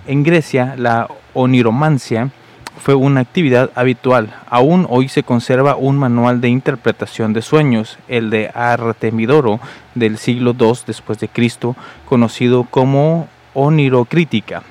En 0.08 0.22
Grecia, 0.22 0.76
la 0.78 1.10
oniromancia 1.34 2.30
fue 2.78 2.94
una 2.94 3.22
actividad 3.22 3.72
habitual. 3.74 4.36
Aún 4.48 4.86
hoy 4.88 5.08
se 5.10 5.24
conserva 5.24 5.76
un 5.76 5.98
manual 5.98 6.42
de 6.42 6.50
interpretación 6.50 7.34
de 7.34 7.42
sueños, 7.42 7.98
el 8.08 8.30
de 8.30 8.52
Artemidoro 8.54 9.60
del 9.96 10.20
siglo 10.20 10.56
II 10.60 10.74
después 10.86 11.18
de 11.18 11.28
Cristo, 11.28 11.76
conocido 12.08 12.66
como 12.66 13.28
Onirocrítica. 13.56 14.62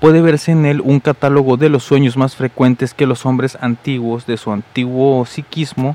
Puede 0.00 0.22
verse 0.22 0.50
en 0.50 0.66
él 0.66 0.80
un 0.80 0.98
catálogo 0.98 1.56
de 1.56 1.68
los 1.68 1.84
sueños 1.84 2.16
más 2.16 2.34
frecuentes 2.34 2.94
que 2.94 3.06
los 3.06 3.24
hombres 3.24 3.56
antiguos 3.60 4.26
de 4.26 4.38
su 4.38 4.50
antiguo 4.50 5.24
psiquismo, 5.24 5.94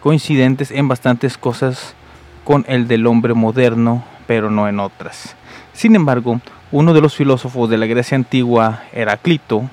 coincidentes 0.00 0.72
en 0.72 0.88
bastantes 0.88 1.38
cosas 1.38 1.94
con 2.42 2.64
el 2.66 2.88
del 2.88 3.06
hombre 3.06 3.34
moderno, 3.34 4.02
pero 4.26 4.50
no 4.50 4.66
en 4.68 4.80
otras. 4.80 5.36
Sin 5.74 5.94
embargo, 5.94 6.40
uno 6.72 6.94
de 6.94 7.02
los 7.02 7.14
filósofos 7.14 7.68
de 7.68 7.76
la 7.76 7.86
Grecia 7.86 8.16
antigua, 8.16 8.84
Heraclito, 8.92 9.68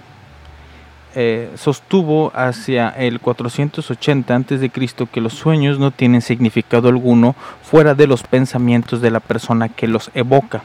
eh, 1.16 1.50
sostuvo 1.56 2.32
hacia 2.36 2.90
el 2.90 3.20
480 3.20 4.36
a.C. 4.36 4.70
que 5.12 5.22
los 5.22 5.34
sueños 5.34 5.80
no 5.80 5.92
tienen 5.92 6.22
significado 6.22 6.90
alguno 6.90 7.36
fuera 7.64 7.96
de 7.96 8.06
los 8.06 8.24
pensamientos 8.24 9.02
de 9.02 9.12
la 9.12 9.22
persona 9.22 9.70
que 9.70 9.88
los 9.88 10.12
evoca. 10.14 10.62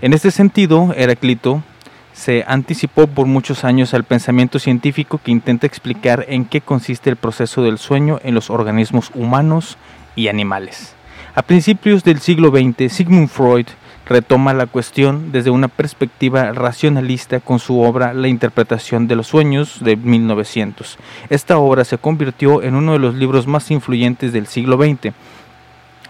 En 0.00 0.14
este 0.14 0.30
sentido, 0.30 0.92
Heraclito 0.96 1.62
se 2.14 2.44
anticipó 2.48 3.06
por 3.06 3.26
muchos 3.26 3.64
años 3.64 3.94
al 3.94 4.04
pensamiento 4.04 4.58
científico 4.58 5.20
que 5.22 5.30
intenta 5.30 5.66
explicar 5.66 6.24
en 6.28 6.46
qué 6.46 6.60
consiste 6.62 7.10
el 7.10 7.16
proceso 7.16 7.62
del 7.62 7.78
sueño 7.78 8.18
en 8.24 8.34
los 8.34 8.50
organismos 8.50 9.12
humanos 9.14 9.76
y 10.16 10.28
animales. 10.28 10.94
A 11.34 11.42
principios 11.42 12.02
del 12.02 12.18
siglo 12.18 12.50
XX, 12.50 12.92
Sigmund 12.92 13.28
Freud 13.28 13.66
retoma 14.08 14.54
la 14.54 14.66
cuestión 14.66 15.32
desde 15.32 15.50
una 15.50 15.68
perspectiva 15.68 16.52
racionalista 16.52 17.40
con 17.40 17.58
su 17.58 17.80
obra 17.80 18.14
La 18.14 18.28
interpretación 18.28 19.06
de 19.06 19.16
los 19.16 19.26
sueños 19.26 19.84
de 19.84 19.96
1900. 19.96 20.98
Esta 21.28 21.58
obra 21.58 21.84
se 21.84 21.98
convirtió 21.98 22.62
en 22.62 22.74
uno 22.74 22.94
de 22.94 22.98
los 22.98 23.14
libros 23.14 23.46
más 23.46 23.70
influyentes 23.70 24.32
del 24.32 24.46
siglo 24.46 24.76
XX. 24.76 25.14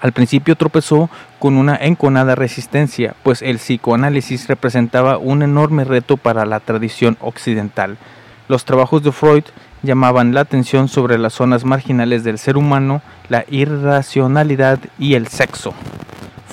Al 0.00 0.12
principio 0.12 0.54
tropezó 0.54 1.10
con 1.40 1.56
una 1.56 1.74
enconada 1.74 2.36
resistencia, 2.36 3.16
pues 3.24 3.42
el 3.42 3.56
psicoanálisis 3.56 4.46
representaba 4.46 5.18
un 5.18 5.42
enorme 5.42 5.82
reto 5.82 6.16
para 6.16 6.46
la 6.46 6.60
tradición 6.60 7.16
occidental. 7.20 7.98
Los 8.46 8.64
trabajos 8.64 9.02
de 9.02 9.10
Freud 9.10 9.44
llamaban 9.82 10.34
la 10.34 10.40
atención 10.42 10.86
sobre 10.86 11.18
las 11.18 11.32
zonas 11.34 11.64
marginales 11.64 12.22
del 12.22 12.38
ser 12.38 12.56
humano, 12.56 13.02
la 13.28 13.44
irracionalidad 13.48 14.78
y 15.00 15.14
el 15.14 15.26
sexo. 15.26 15.74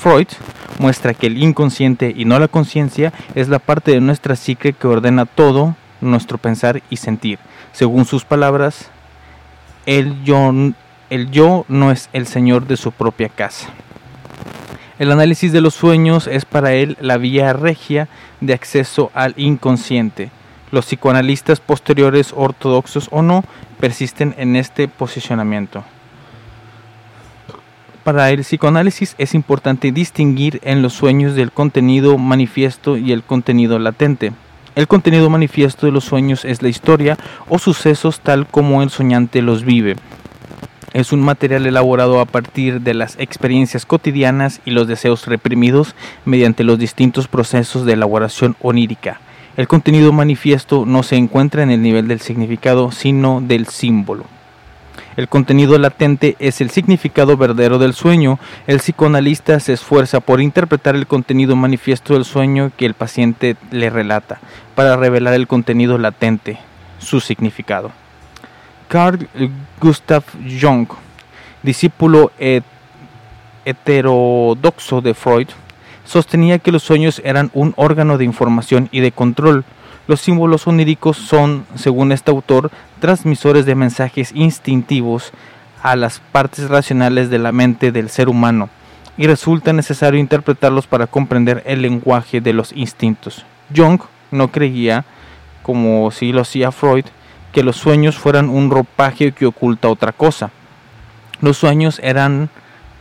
Freud 0.06 0.28
muestra 0.78 1.15
que 1.15 1.26
el 1.26 1.41
inconsciente 1.41 2.13
y 2.15 2.26
no 2.26 2.38
la 2.38 2.48
conciencia 2.48 3.12
es 3.34 3.50
la 3.50 3.58
parte 3.58 3.89
de 3.89 4.02
nuestra 4.02 4.36
psique 4.36 4.74
que 4.74 4.86
ordena 4.86 5.26
todo 5.26 5.76
nuestro 6.00 6.38
pensar 6.38 6.84
y 6.91 6.98
sentir. 6.98 7.39
Según 7.72 8.06
sus 8.06 8.24
palabras, 8.24 8.91
el 9.88 10.24
yo, 10.24 10.54
el 11.10 11.32
yo 11.32 11.65
no 11.70 11.89
es 11.89 12.12
el 12.13 12.28
señor 12.28 12.68
de 12.68 12.78
su 12.78 12.91
propia 12.91 13.30
casa. 13.30 13.70
El 15.00 15.12
análisis 15.12 15.52
de 15.52 15.62
los 15.62 15.74
sueños 15.74 16.28
es 16.28 16.46
para 16.46 16.74
él 16.74 16.98
la 17.02 17.18
vía 17.18 17.52
regia 17.54 18.08
de 18.41 18.54
acceso 18.54 19.10
al 19.15 19.34
inconsciente. 19.38 20.30
Los 20.70 20.86
psicoanalistas 20.86 21.60
posteriores, 21.62 22.32
ortodoxos 22.36 23.08
o 23.10 23.24
no, 23.24 23.44
persisten 23.80 24.36
en 24.38 24.56
este 24.56 24.88
posicionamiento. 24.88 25.84
Para 28.06 28.30
el 28.30 28.41
psicoanálisis 28.41 29.15
es 29.18 29.34
importante 29.34 29.91
distinguir 29.91 30.60
en 30.63 30.84
los 30.84 30.94
sueños 30.94 31.34
del 31.34 31.52
contenido 31.52 32.20
manifiesto 32.20 32.98
y 32.98 33.12
el 33.12 33.24
contenido 33.24 33.80
latente. 33.80 34.32
El 34.76 34.88
contenido 34.88 35.28
manifiesto 35.32 35.88
de 35.88 35.91
los 35.91 36.04
sueños 36.04 36.46
es 36.46 36.62
la 36.62 36.70
historia 36.70 37.18
o 37.50 37.58
sucesos 37.58 38.20
tal 38.20 38.46
como 38.46 38.84
el 38.84 38.91
soñante 38.91 39.41
los 39.41 39.63
vive. 39.65 39.96
Es 40.94 41.13
un 41.13 41.22
material 41.22 41.65
elaborado 41.65 42.20
a 42.20 42.26
partir 42.26 42.82
de 42.82 42.94
las 42.94 43.18
experiencias 43.18 43.88
cotidianas 43.88 44.62
y 44.65 44.70
los 44.70 44.88
deseos 44.88 45.26
reprimidos 45.26 45.96
mediante 46.26 46.63
los 46.63 46.78
distintos 46.78 47.28
procesos 47.28 47.88
de 47.88 47.94
elaboración 47.94 48.56
onírica. 48.62 49.20
El 49.58 49.68
contenido 49.68 50.13
manifiesto 50.13 50.86
no 50.86 51.02
se 51.02 51.15
encuentra 51.15 51.63
en 51.63 51.72
el 51.72 51.82
nivel 51.82 52.08
del 52.08 52.20
significado, 52.20 52.91
sino 52.91 53.41
del 53.41 53.65
símbolo. 53.65 54.35
El 55.17 55.30
contenido 55.30 55.78
latente 55.78 56.36
es 56.39 56.60
el 56.60 56.69
significado 56.71 57.38
verdadero 57.38 57.80
del 57.80 57.93
sueño. 57.93 58.38
El 58.67 58.80
psicoanalista 58.80 59.60
se 59.62 59.71
esfuerza 59.73 60.19
por 60.19 60.41
interpretar 60.41 60.95
el 60.95 61.08
contenido 61.08 61.56
manifiesto 61.56 62.13
del 62.15 62.25
sueño 62.25 62.71
que 62.75 62.86
el 62.86 62.95
paciente 62.95 63.56
le 63.71 63.89
relata, 63.89 64.39
para 64.75 64.97
revelar 64.97 65.34
el 65.36 65.47
contenido 65.47 65.97
latente, 65.97 66.60
su 66.99 67.21
significado. 67.21 67.91
Carl 68.89 69.28
Gustav 69.80 70.23
Jung, 70.62 70.88
discípulo 71.63 72.32
et- 72.38 72.63
heterodoxo 73.63 75.01
de 75.01 75.13
Freud, 75.13 75.47
sostenía 76.04 76.60
que 76.60 76.71
los 76.71 76.84
sueños 76.84 77.21
eran 77.23 77.49
un 77.54 77.73
órgano 77.78 78.17
de 78.17 78.25
información 78.25 78.89
y 78.91 78.99
de 78.99 79.12
control. 79.12 79.63
Los 80.08 80.22
símbolos 80.22 80.68
oníricos 80.68 81.18
son, 81.18 81.65
según 81.76 82.12
este 82.12 82.32
autor, 82.32 82.72
transmisores 83.00 83.65
de 83.65 83.76
mensajes 83.76 84.32
instintivos 84.34 85.32
a 85.82 85.96
las 85.96 86.20
partes 86.20 86.70
racionales 86.70 87.30
de 87.30 87.39
la 87.39 87.52
mente 87.52 87.91
del 87.91 88.10
ser 88.10 88.30
humano 88.30 88.70
y 89.18 89.28
resulta 89.28 89.74
necesario 89.74 90.20
interpretarlos 90.20 90.88
para 90.88 91.08
comprender 91.08 91.63
el 91.65 91.82
lenguaje 91.82 92.41
de 92.41 92.54
los 92.54 92.72
instintos. 92.74 93.46
Jung 93.76 94.02
no 94.32 94.52
creía, 94.52 95.06
como 95.63 96.12
sí 96.12 96.32
lo 96.32 96.41
hacía 96.41 96.72
Freud, 96.72 97.06
que 97.52 97.63
los 97.63 97.78
sueños 97.78 98.18
fueran 98.18 98.50
un 98.50 98.70
ropaje 98.70 99.32
que 99.32 99.46
oculta 99.46 99.88
otra 99.88 100.12
cosa. 100.12 100.52
Los 101.41 101.58
sueños 101.58 102.00
eran 102.04 102.50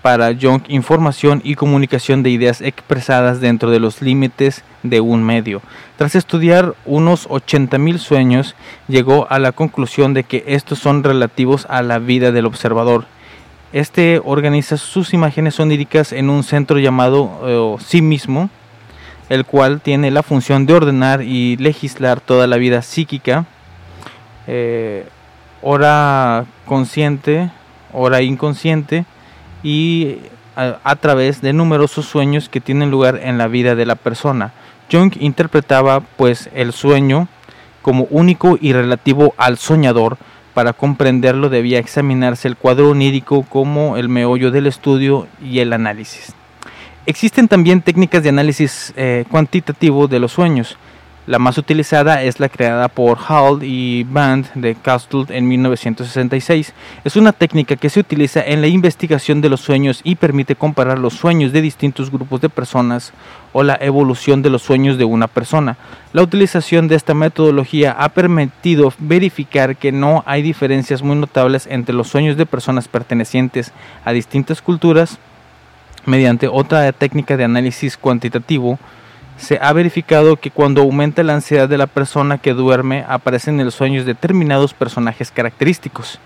para 0.05 0.37
Jung 0.39 0.61
información 0.69 1.41
y 1.45 1.55
comunicación 1.55 2.23
de 2.23 2.29
ideas 2.29 2.61
expresadas 2.61 3.41
dentro 3.41 3.71
de 3.71 3.81
los 3.81 4.03
límites 4.03 4.63
de 4.83 5.01
un 5.01 5.23
medio. 5.25 5.63
Tras 5.97 6.15
estudiar 6.15 6.75
unos 6.85 7.27
80.000 7.27 7.97
sueños, 7.97 8.55
llegó 8.87 9.27
a 9.31 9.39
la 9.39 9.53
conclusión 9.53 10.13
de 10.13 10.25
que 10.25 10.45
estos 10.47 10.79
son 10.79 11.05
relativos 11.05 11.67
a 11.71 11.81
la 11.81 12.01
vida 12.01 12.33
del 12.33 12.45
observador. 12.45 13.07
Este 13.73 14.21
organiza 14.23 14.77
sus 14.77 15.15
imágenes 15.15 15.59
oníricas 15.59 16.13
en 16.13 16.29
un 16.29 16.43
centro 16.43 16.79
llamado 16.79 17.79
eh, 17.79 17.83
sí 17.83 18.03
mismo, 18.03 18.51
el 19.31 19.47
cual 19.47 19.81
tiene 19.81 20.11
la 20.11 20.23
función 20.23 20.67
de 20.67 20.75
ordenar 20.75 21.23
y 21.23 21.57
legislar 21.57 22.21
toda 22.21 22.47
la 22.47 22.59
vida 22.59 22.83
psíquica, 22.83 23.47
eh, 24.49 25.09
hora 25.63 26.45
consciente, 26.67 27.51
hora 27.95 28.21
inconsciente, 28.21 29.07
y 29.65 30.19
a, 30.55 30.97
través 30.97 31.41
de 31.41 31.53
numerosos 31.53 32.07
sueños 32.07 32.49
que 32.49 32.61
tienen 32.61 32.91
lugar 32.91 33.19
en 33.23 33.39
la 33.39 33.49
vida 33.49 33.75
de 33.75 33.87
la 33.87 33.97
persona. 33.97 34.53
Jung 34.93 35.13
interpretaba 35.19 36.01
pues 36.01 36.49
el 36.55 36.73
sueño 36.73 37.27
como 37.83 38.05
único 38.11 38.57
y 38.61 38.73
relativo 38.73 39.35
al 39.37 39.59
soñador. 39.59 40.17
Para 40.53 40.73
comprenderlo 40.73 41.49
debía 41.49 41.81
examinarse 41.81 42.47
el 42.47 42.57
cuadro 42.57 42.91
onírico 42.91 43.43
como 43.43 43.97
el 43.97 44.09
meollo 44.09 44.53
del 44.53 44.69
estudio 44.69 45.27
y 45.43 45.59
el 45.59 45.73
análisis. 45.73 46.33
Existen 47.07 47.49
también 47.49 47.83
técnicas 47.83 48.23
de 48.23 48.29
análisis 48.29 48.95
eh, 48.97 49.25
cuantitativo 49.29 50.07
de 50.07 50.21
los 50.21 50.33
sueños. 50.33 50.79
La 51.27 51.39
más 51.39 51.57
utilizada 51.57 52.23
es 52.23 52.39
la 52.39 52.51
creada 52.51 52.89
por 52.89 53.17
Hall 53.17 53.63
y 53.63 54.05
Band 54.05 54.53
de 54.55 54.75
Castle 54.75 55.25
en 55.31 55.49
1966. 55.49 56.75
Es 57.03 57.17
una 57.17 57.33
técnica 57.33 57.77
que 57.77 57.89
se 57.89 58.01
utiliza 58.01 58.45
en 58.45 58.61
la 58.61 58.67
investigación 58.67 59.41
de 59.41 59.49
los 59.49 59.63
sueños 59.63 60.03
y 60.05 60.17
permite 60.17 60.55
comparar 60.55 60.99
los 60.99 61.15
sueños 61.15 61.51
de 61.53 61.63
distintos 61.63 62.11
grupos 62.11 62.43
de 62.43 62.51
personas 62.51 63.15
o 63.55 63.63
la 63.63 63.79
evolución 63.81 64.43
de 64.43 64.51
los 64.51 64.61
sueños 64.61 64.99
de 64.99 65.07
una 65.07 65.27
persona. 65.27 65.79
La 66.13 66.21
utilización 66.21 66.89
de 66.89 66.97
esta 66.97 67.15
metodología 67.15 67.93
ha 67.93 68.11
permitido 68.11 68.93
verificar 68.99 69.77
que 69.77 69.93
no 69.93 70.25
hay 70.27 70.43
diferencias 70.43 71.03
muy 71.03 71.17
notables 71.17 71.67
entre 71.71 71.95
los 71.95 72.09
sueños 72.09 72.37
de 72.37 72.45
personas 72.45 72.87
pertenecientes 72.87 73.73
a 74.05 74.13
distintas 74.13 74.61
culturas. 74.61 75.19
Mediante 76.05 76.49
otra 76.49 76.93
técnica 76.93 77.39
de 77.39 77.45
análisis 77.45 77.97
cuantitativo, 77.97 78.79
se 79.37 79.59
ha 79.61 79.73
verificado 79.73 80.37
que 80.37 80.51
cuando 80.51 80.83
aumenta 80.83 81.23
la 81.23 81.35
ansiedad 81.35 81.69
de 81.69 81.79
la 81.79 81.87
persona 81.87 82.39
que 82.39 82.55
duerme, 82.55 83.05
aparecen 83.09 83.59
en 83.59 83.67
los 83.67 83.75
sueños 83.75 84.07
determinados 84.07 84.75
personajes 84.75 85.31
característicos. 85.31 86.19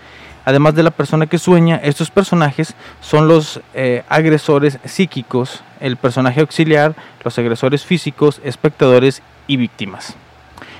Además 0.45 0.75
de 0.75 0.83
la 0.83 0.91
persona 0.91 1.27
que 1.27 1.39
sueña, 1.39 1.77
estos 1.77 2.11
personajes 2.11 2.75
son 3.01 3.29
los 3.29 3.61
eh, 3.75 4.03
agresores 4.09 4.79
psíquicos, 4.85 5.63
el 5.81 5.97
personaje 5.97 6.41
auxiliar, 6.41 6.95
los 7.23 7.39
agresores 7.39 7.85
físicos, 7.85 8.41
espectadores 8.45 9.23
y 9.47 9.57
víctimas. 9.59 10.17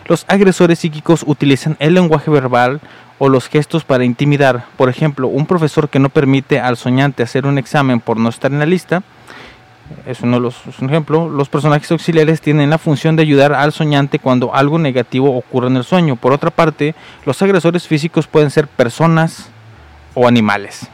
Los 0.07 0.25
agresores 0.29 0.79
psíquicos 0.79 1.23
utilizan 1.27 1.77
el 1.81 1.93
lenguaje 1.93 2.31
verbal 2.31 2.81
o 3.19 3.29
los 3.29 3.49
gestos 3.49 3.85
para 3.85 4.05
intimidar. 4.05 4.65
Por 4.79 4.89
ejemplo, 4.89 5.29
un 5.29 5.45
profesor 5.45 5.91
que 5.91 5.99
no 5.99 6.09
permite 6.09 6.61
al 6.61 6.79
soñante 6.79 7.23
hacer 7.23 7.45
un 7.45 7.59
examen 7.59 8.01
por 8.01 8.17
no 8.17 8.31
estar 8.31 8.51
en 8.51 8.61
la 8.61 8.67
lista, 8.67 9.03
es, 10.07 10.21
uno 10.21 10.37
de 10.37 10.41
los, 10.41 10.67
es 10.67 10.79
un 10.79 10.89
ejemplo. 10.89 11.29
Los 11.29 11.49
personajes 11.49 11.91
auxiliares 11.91 12.41
tienen 12.41 12.71
la 12.71 12.79
función 12.79 13.17
de 13.17 13.23
ayudar 13.23 13.53
al 13.53 13.73
soñante 13.73 14.19
cuando 14.19 14.55
algo 14.55 14.79
negativo 14.79 15.37
ocurre 15.37 15.69
en 15.69 15.77
el 15.77 15.85
sueño. 15.85 16.17
Por 16.17 16.33
otra 16.33 16.51
parte, 16.51 16.95
los 17.25 17.41
agresores 17.43 17.87
físicos 17.87 18.27
pueden 18.27 18.51
ser 18.51 18.69
personas 18.69 19.51
o 20.15 20.27
animales. 20.27 20.89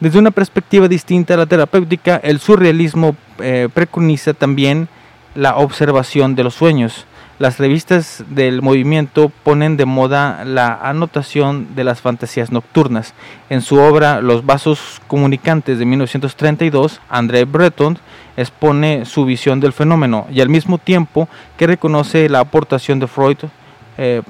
Desde 0.00 0.18
una 0.18 0.30
perspectiva 0.30 0.88
distinta 0.88 1.34
a 1.34 1.38
la 1.38 1.46
terapéutica, 1.46 2.16
el 2.16 2.40
surrealismo 2.40 3.16
eh, 3.38 3.68
preconiza 3.72 4.34
también 4.34 4.88
la 5.34 5.56
observación 5.56 6.34
de 6.34 6.44
los 6.44 6.54
sueños. 6.54 7.06
Las 7.40 7.58
revistas 7.58 8.22
del 8.28 8.62
movimiento 8.62 9.32
ponen 9.42 9.76
de 9.76 9.86
moda 9.86 10.44
la 10.44 10.78
anotación 10.82 11.74
de 11.74 11.82
las 11.82 12.00
fantasías 12.00 12.52
nocturnas. 12.52 13.12
En 13.50 13.60
su 13.60 13.76
obra 13.76 14.20
Los 14.20 14.46
vasos 14.46 15.02
comunicantes 15.08 15.80
de 15.80 15.84
1932, 15.84 17.00
André 17.08 17.44
Breton 17.44 17.98
expone 18.36 19.04
su 19.04 19.24
visión 19.24 19.58
del 19.58 19.72
fenómeno 19.72 20.28
y 20.30 20.42
al 20.42 20.48
mismo 20.48 20.78
tiempo 20.78 21.28
que 21.56 21.66
reconoce 21.66 22.28
la 22.28 22.38
aportación 22.38 23.00
de 23.00 23.08
Freud, 23.08 23.38
eh, 23.98 24.22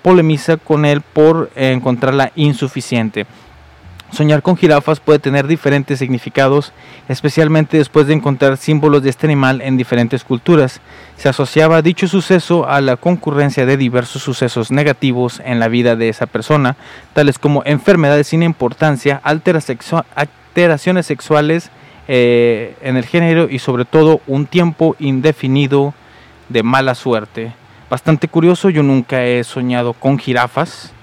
polemiza 0.00 0.56
con 0.56 0.86
él 0.86 1.02
por 1.02 1.50
encontrarla 1.54 2.32
insuficiente. 2.36 3.26
Soñar 4.10 4.42
con 4.42 4.56
jirafas 4.56 5.00
puede 5.00 5.18
tener 5.18 5.46
diferentes 5.46 5.98
significados, 5.98 6.72
especialmente 7.08 7.76
después 7.76 8.06
de 8.06 8.14
encontrar 8.14 8.56
símbolos 8.56 9.02
de 9.02 9.10
este 9.10 9.26
animal 9.26 9.60
en 9.60 9.76
diferentes 9.76 10.24
culturas. 10.24 10.80
Se 11.16 11.28
asociaba 11.28 11.82
dicho 11.82 12.08
suceso 12.08 12.66
a 12.66 12.80
la 12.80 12.96
concurrencia 12.96 13.66
de 13.66 13.76
diversos 13.76 14.22
sucesos 14.22 14.70
negativos 14.70 15.42
en 15.44 15.60
la 15.60 15.68
vida 15.68 15.94
de 15.94 16.08
esa 16.08 16.26
persona, 16.26 16.76
tales 17.12 17.38
como 17.38 17.62
enfermedades 17.66 18.28
sin 18.28 18.42
importancia, 18.42 19.20
alteraciones 19.22 21.06
sexuales 21.06 21.70
eh, 22.08 22.76
en 22.80 22.96
el 22.96 23.04
género 23.04 23.48
y 23.50 23.58
sobre 23.58 23.84
todo 23.84 24.22
un 24.26 24.46
tiempo 24.46 24.96
indefinido 24.98 25.92
de 26.48 26.62
mala 26.62 26.94
suerte. 26.94 27.52
Bastante 27.90 28.26
curioso, 28.26 28.70
yo 28.70 28.82
nunca 28.82 29.24
he 29.24 29.44
soñado 29.44 29.92
con 29.92 30.18
jirafas 30.18 30.94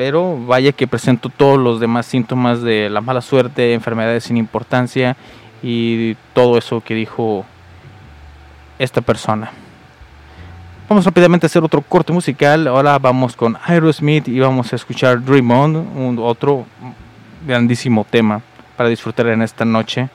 pero 0.00 0.34
vaya 0.46 0.72
que 0.72 0.86
presento 0.86 1.28
todos 1.28 1.58
los 1.58 1.78
demás 1.78 2.06
síntomas 2.06 2.62
de 2.62 2.88
la 2.88 3.02
mala 3.02 3.20
suerte, 3.20 3.74
enfermedades 3.74 4.24
sin 4.24 4.38
importancia 4.38 5.14
y 5.62 6.14
todo 6.32 6.56
eso 6.56 6.80
que 6.80 6.94
dijo 6.94 7.44
esta 8.78 9.02
persona. 9.02 9.50
Vamos 10.88 11.04
rápidamente 11.04 11.44
a 11.44 11.48
hacer 11.48 11.62
otro 11.62 11.82
corte 11.82 12.14
musical. 12.14 12.66
Ahora 12.66 12.98
vamos 12.98 13.36
con 13.36 13.58
Aerosmith 13.62 14.26
y 14.26 14.40
vamos 14.40 14.72
a 14.72 14.76
escuchar 14.76 15.22
Dream 15.22 15.50
On, 15.50 15.76
un 15.76 16.18
otro 16.18 16.64
grandísimo 17.46 18.06
tema 18.08 18.40
para 18.78 18.88
disfrutar 18.88 19.26
en 19.26 19.42
esta 19.42 19.66
noche, 19.66 20.08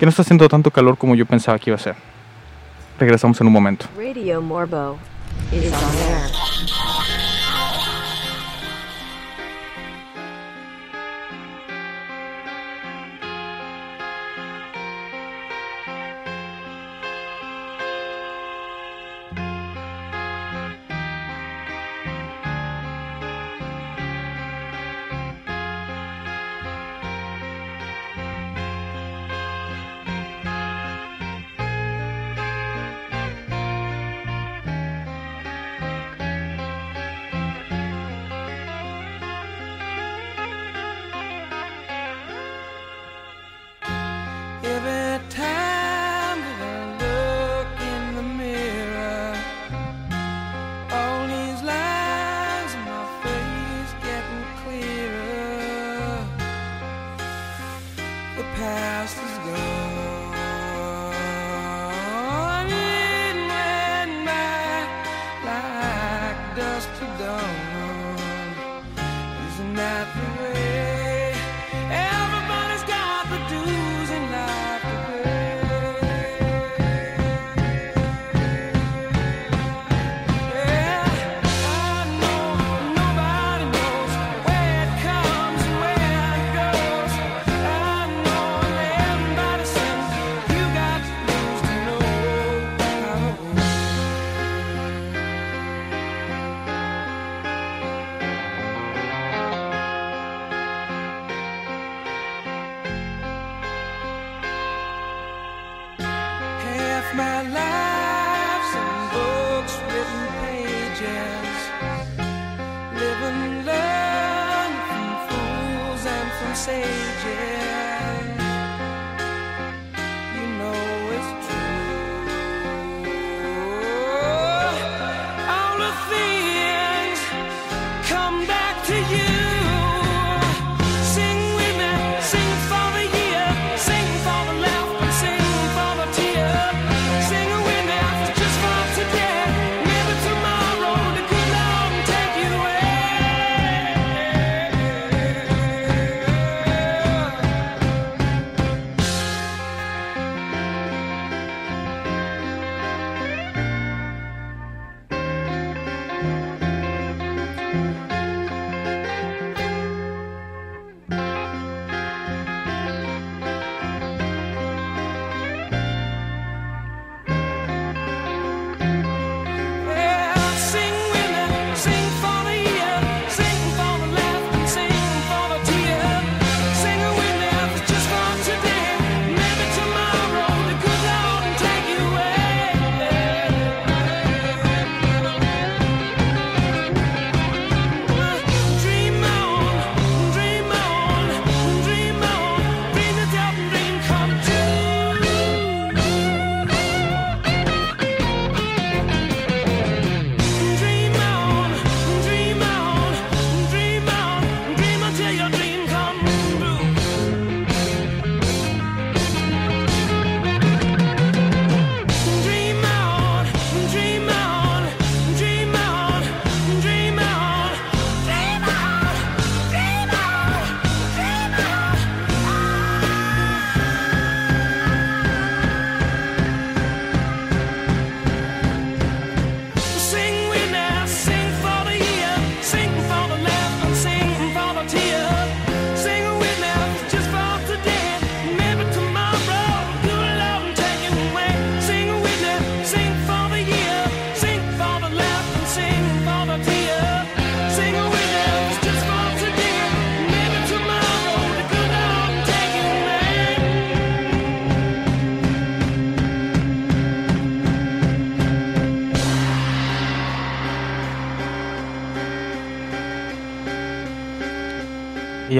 que 0.00 0.04
no 0.04 0.10
está 0.10 0.22
haciendo 0.22 0.48
tanto 0.48 0.72
calor 0.72 0.98
como 0.98 1.14
yo 1.14 1.26
pensaba 1.26 1.60
que 1.60 1.70
iba 1.70 1.76
a 1.76 1.78
ser. 1.78 1.94
Regresamos 2.98 3.40
en 3.40 3.46
un 3.46 3.52
momento. 3.52 3.86
Radio 3.96 4.42
Morbo 4.42 4.98
is 5.52 5.72
on 5.72 5.96
air. 6.10 7.31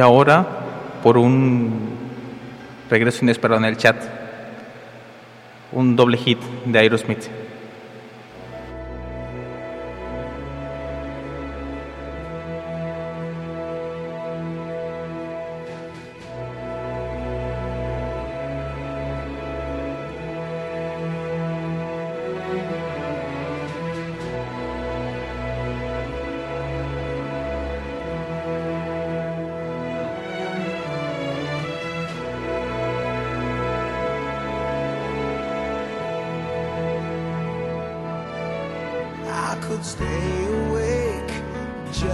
Ahora, 0.02 0.46
por 1.02 1.16
un 1.18 1.70
regreso 2.90 3.24
inesperado 3.24 3.60
en 3.60 3.66
el 3.66 3.76
chat, 3.76 3.96
un 5.72 5.96
doble 5.96 6.18
hit 6.18 6.40
de 6.66 6.78
Aerosmith. 6.78 7.41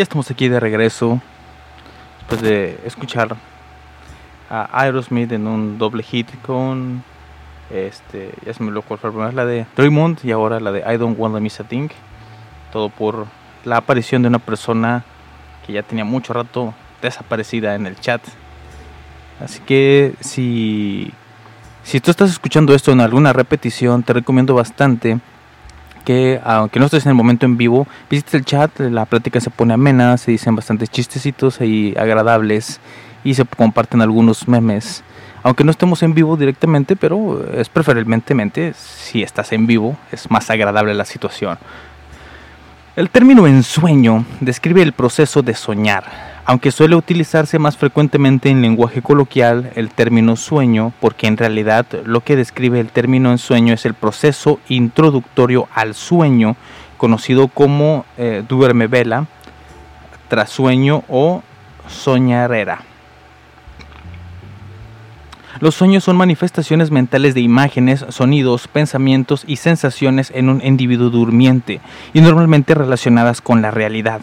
Ya 0.00 0.04
estamos 0.04 0.30
aquí 0.30 0.48
de 0.48 0.58
regreso 0.58 1.20
después 2.20 2.40
de 2.40 2.80
escuchar 2.86 3.36
a 4.48 4.80
Aerosmith 4.80 5.30
en 5.30 5.46
un 5.46 5.76
doble 5.76 6.02
hit 6.02 6.26
con 6.40 7.04
este, 7.70 8.32
ya 8.46 8.54
se 8.54 8.62
me 8.62 8.70
lo 8.70 8.80
fue 8.80 8.98
la 9.34 9.44
de 9.44 9.66
Dreamond 9.76 10.20
y 10.24 10.30
ahora 10.30 10.58
la 10.58 10.72
de 10.72 10.80
I 10.90 10.96
Don't 10.96 11.18
Wanna 11.18 11.38
Miss 11.38 11.60
a 11.60 11.64
Thing. 11.64 11.90
Todo 12.72 12.88
por 12.88 13.26
la 13.66 13.76
aparición 13.76 14.22
de 14.22 14.28
una 14.28 14.38
persona 14.38 15.04
que 15.66 15.74
ya 15.74 15.82
tenía 15.82 16.06
mucho 16.06 16.32
rato 16.32 16.72
desaparecida 17.02 17.74
en 17.74 17.86
el 17.86 18.00
chat. 18.00 18.22
Así 19.38 19.60
que 19.60 20.14
si 20.20 21.12
si 21.82 22.00
tú 22.00 22.10
estás 22.10 22.30
escuchando 22.30 22.74
esto 22.74 22.90
en 22.90 23.02
alguna 23.02 23.34
repetición, 23.34 24.02
te 24.02 24.14
recomiendo 24.14 24.54
bastante 24.54 25.20
que 26.04 26.40
aunque 26.44 26.78
no 26.78 26.86
estés 26.86 27.06
en 27.06 27.10
el 27.10 27.16
momento 27.16 27.46
en 27.46 27.56
vivo, 27.56 27.86
visites 28.08 28.34
el 28.34 28.44
chat, 28.44 28.78
la 28.80 29.06
plática 29.06 29.40
se 29.40 29.50
pone 29.50 29.74
amena, 29.74 30.16
se 30.16 30.30
dicen 30.30 30.56
bastantes 30.56 30.90
chistecitos 30.90 31.60
y 31.60 31.94
agradables 31.98 32.80
y 33.24 33.34
se 33.34 33.44
comparten 33.44 34.00
algunos 34.00 34.48
memes. 34.48 35.02
Aunque 35.42 35.64
no 35.64 35.70
estemos 35.70 36.02
en 36.02 36.14
vivo 36.14 36.36
directamente, 36.36 36.96
pero 36.96 37.42
es 37.54 37.68
preferiblemente 37.68 38.74
si 38.74 39.22
estás 39.22 39.52
en 39.52 39.66
vivo, 39.66 39.96
es 40.12 40.30
más 40.30 40.50
agradable 40.50 40.92
la 40.94 41.06
situación. 41.06 41.58
El 43.00 43.08
término 43.08 43.46
ensueño 43.46 44.26
describe 44.40 44.82
el 44.82 44.92
proceso 44.92 45.40
de 45.40 45.54
soñar, 45.54 46.04
aunque 46.44 46.70
suele 46.70 46.96
utilizarse 46.96 47.58
más 47.58 47.78
frecuentemente 47.78 48.50
en 48.50 48.60
lenguaje 48.60 49.00
coloquial 49.00 49.72
el 49.74 49.88
término 49.88 50.36
sueño, 50.36 50.92
porque 51.00 51.26
en 51.26 51.38
realidad 51.38 51.86
lo 52.04 52.20
que 52.20 52.36
describe 52.36 52.78
el 52.78 52.90
término 52.90 53.30
ensueño 53.30 53.72
es 53.72 53.86
el 53.86 53.94
proceso 53.94 54.60
introductorio 54.68 55.66
al 55.74 55.94
sueño, 55.94 56.56
conocido 56.98 57.48
como 57.48 58.04
eh, 58.18 58.44
duerme 58.46 58.86
vela, 58.86 59.28
trasueño 60.28 61.02
o 61.08 61.42
soñarera. 61.88 62.82
Los 65.60 65.74
sueños 65.74 66.04
son 66.04 66.16
manifestaciones 66.16 66.90
mentales 66.90 67.34
de 67.34 67.42
imágenes, 67.42 68.06
sonidos, 68.08 68.66
pensamientos 68.66 69.44
y 69.46 69.56
sensaciones 69.56 70.32
en 70.34 70.48
un 70.48 70.64
individuo 70.64 71.10
durmiente 71.10 71.82
y 72.14 72.22
normalmente 72.22 72.74
relacionadas 72.74 73.42
con 73.42 73.60
la 73.60 73.70
realidad. 73.70 74.22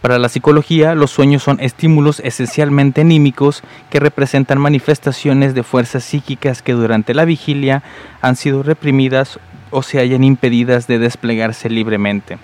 Para 0.00 0.18
la 0.18 0.30
psicología, 0.30 0.94
los 0.94 1.10
sueños 1.10 1.42
son 1.42 1.60
estímulos 1.60 2.20
esencialmente 2.20 3.02
anímicos 3.02 3.62
que 3.90 4.00
representan 4.00 4.58
manifestaciones 4.58 5.54
de 5.54 5.62
fuerzas 5.62 6.04
psíquicas 6.04 6.62
que 6.62 6.72
durante 6.72 7.12
la 7.12 7.26
vigilia 7.26 7.82
han 8.22 8.36
sido 8.36 8.62
reprimidas 8.62 9.38
o 9.70 9.82
se 9.82 9.98
hayan 9.98 10.24
impedidas 10.24 10.86
de 10.86 10.98
desplegarse 10.98 11.68
libremente. 11.68 12.38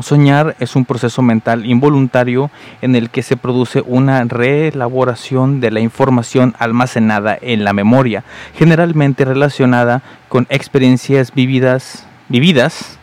Soñar 0.00 0.56
es 0.58 0.74
un 0.74 0.86
proceso 0.86 1.20
mental 1.20 1.66
involuntario 1.66 2.50
en 2.80 2.96
el 2.96 3.10
que 3.10 3.22
se 3.22 3.36
produce 3.36 3.82
una 3.86 4.24
reelaboración 4.24 5.60
de 5.60 5.70
la 5.70 5.80
información 5.80 6.54
almacenada 6.58 7.36
en 7.40 7.62
la 7.62 7.74
memoria, 7.74 8.24
generalmente 8.56 9.26
relacionada 9.26 10.02
con 10.28 10.46
experiencias 10.48 11.32
vividas, 11.34 12.06
vividas 12.28 12.98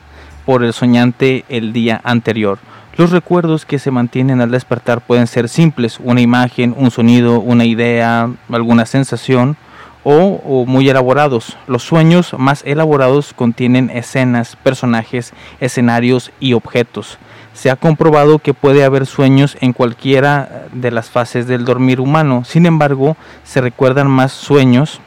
por 0.47 0.63
el 0.63 0.73
soñante 0.73 1.45
el 1.47 1.73
día 1.73 2.01
anterior. 2.03 2.57
Los 2.97 3.11
recuerdos 3.11 3.65
que 3.65 3.77
se 3.77 3.91
mantienen 3.91 4.41
al 4.41 4.51
despertar 4.51 4.99
pueden 4.99 5.27
ser 5.27 5.47
simples, 5.47 5.99
una 6.03 6.21
imagen, 6.21 6.73
un 6.75 6.89
sonido, 6.89 7.39
una 7.39 7.65
idea, 7.65 8.29
alguna 8.51 8.87
sensación, 8.87 9.57
o, 10.11 10.65
muy 10.65 10.89
elaborados. 10.89 11.55
Los 11.67 11.83
sueños 11.83 12.33
más 12.37 12.63
elaborados 12.65 13.33
contienen 13.33 13.91
escenas, 13.91 14.55
personajes, 14.55 15.33
escenarios 15.59 16.31
y 16.39 16.53
objetos. 16.53 17.19
Se 17.53 17.69
ha 17.69 17.75
comprobado 17.75 18.39
que 18.39 18.55
puede 18.55 18.83
haber 18.83 19.05
sueños 19.05 19.55
en 19.61 19.73
cualquiera 19.73 20.65
de 20.73 20.89
las 20.89 21.11
fases 21.11 21.45
del 21.45 21.63
dormir 21.63 21.99
humano. 21.99 22.43
Sin 22.43 22.65
embargo, 22.65 23.17
se 23.43 23.61
recuerdan 23.61 24.09
más 24.09 24.31
sueños 24.31 24.99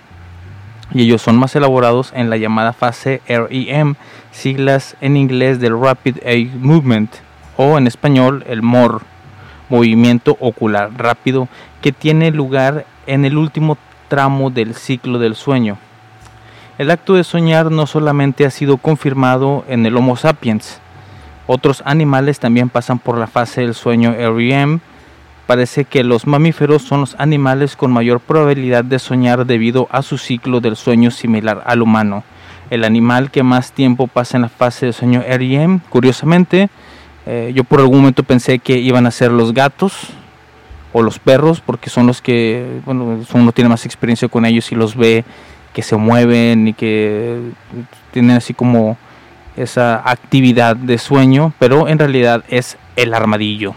y 0.95 1.03
ellos 1.03 1.23
son 1.23 1.37
más 1.37 1.57
elaborados 1.57 2.13
en 2.15 2.31
la 2.31 2.37
llamada 2.37 2.73
fase 2.73 3.23
REM, 3.27 3.95
siglas 4.31 4.97
en 5.01 5.17
inglés 5.17 5.59
del 5.59 5.81
Rapid 5.81 6.19
Eye 6.23 6.51
Movement 6.61 7.11
o 7.57 7.77
en 7.77 7.87
español 7.89 8.45
el 8.47 8.63
MOR, 8.63 9.03
movimiento 9.69 10.37
ocular 10.39 10.91
rápido, 10.97 11.49
que 11.81 11.93
tiene 11.93 12.31
lugar 12.31 12.85
en 13.07 13.25
el 13.25 13.37
último 13.37 13.79
tramo 14.13 14.51
del 14.51 14.75
ciclo 14.75 15.19
del 15.19 15.35
sueño. 15.35 15.79
El 16.77 16.91
acto 16.91 17.15
de 17.15 17.25
soñar 17.25 17.71
no 17.71 17.87
solamente 17.87 18.45
ha 18.45 18.51
sido 18.51 18.77
confirmado 18.77 19.65
en 19.69 19.87
el 19.87 19.97
Homo 19.97 20.17
sapiens, 20.17 20.83
otros 21.47 21.83
animales 21.87 22.39
también 22.39 22.69
pasan 22.69 22.99
por 22.99 23.17
la 23.17 23.27
fase 23.27 23.63
del 23.63 23.73
sueño 23.73 24.13
REM. 24.13 24.81
Parece 25.47 25.87
que 25.87 26.05
los 26.05 26.27
mamíferos 26.27 26.83
son 26.83 27.01
los 27.01 27.17
animales 27.19 27.75
con 27.75 27.91
mayor 27.91 28.21
probabilidad 28.21 28.85
de 28.85 28.99
soñar 28.99 29.47
debido 29.47 29.89
a 29.91 30.03
su 30.03 30.19
ciclo 30.19 30.61
del 30.61 30.77
sueño 30.77 31.11
similar 31.11 31.63
al 31.65 31.81
humano. 31.81 32.23
El 32.69 32.85
animal 32.85 33.31
que 33.31 33.43
más 33.43 33.73
tiempo 33.73 34.09
pasa 34.09 34.37
en 34.37 34.43
la 34.43 34.51
fase 34.51 34.85
del 34.87 34.95
sueño 34.95 35.23
REM, 35.27 35.81
curiosamente, 35.89 36.69
eh, 37.25 37.53
yo 37.55 37.65
por 37.65 37.81
algún 37.81 38.01
momento 38.01 38.25
pensé 38.25 38.59
que 38.59 38.77
iban 38.77 39.07
a 39.07 39.11
ser 39.11 39.33
los 39.33 39.55
gatos, 39.55 40.11
o 40.93 41.03
los 41.03 41.19
perros, 41.19 41.61
porque 41.61 41.91
son 41.91 42.07
los 42.07 42.21
que, 42.21 42.81
bueno, 42.85 43.21
uno 43.33 43.53
tiene 43.53 43.71
más 43.71 43.87
experiencia 43.87 44.29
con 44.29 44.45
ellos 44.45 44.71
y 44.73 44.75
los 44.75 44.97
ve 44.97 45.25
que 45.73 45.83
se 45.83 45.97
mueven 45.97 46.69
y 46.69 46.75
que 46.75 47.41
tienen 48.11 48.37
así 48.37 48.53
como 48.53 48.99
esa 49.57 50.03
actividad 50.09 50.77
de 50.77 50.99
sueño, 50.99 51.53
pero 51.59 51.89
en 51.89 51.99
realidad 51.99 52.45
es 52.49 52.77
el 52.97 53.15
armadillo. 53.15 53.75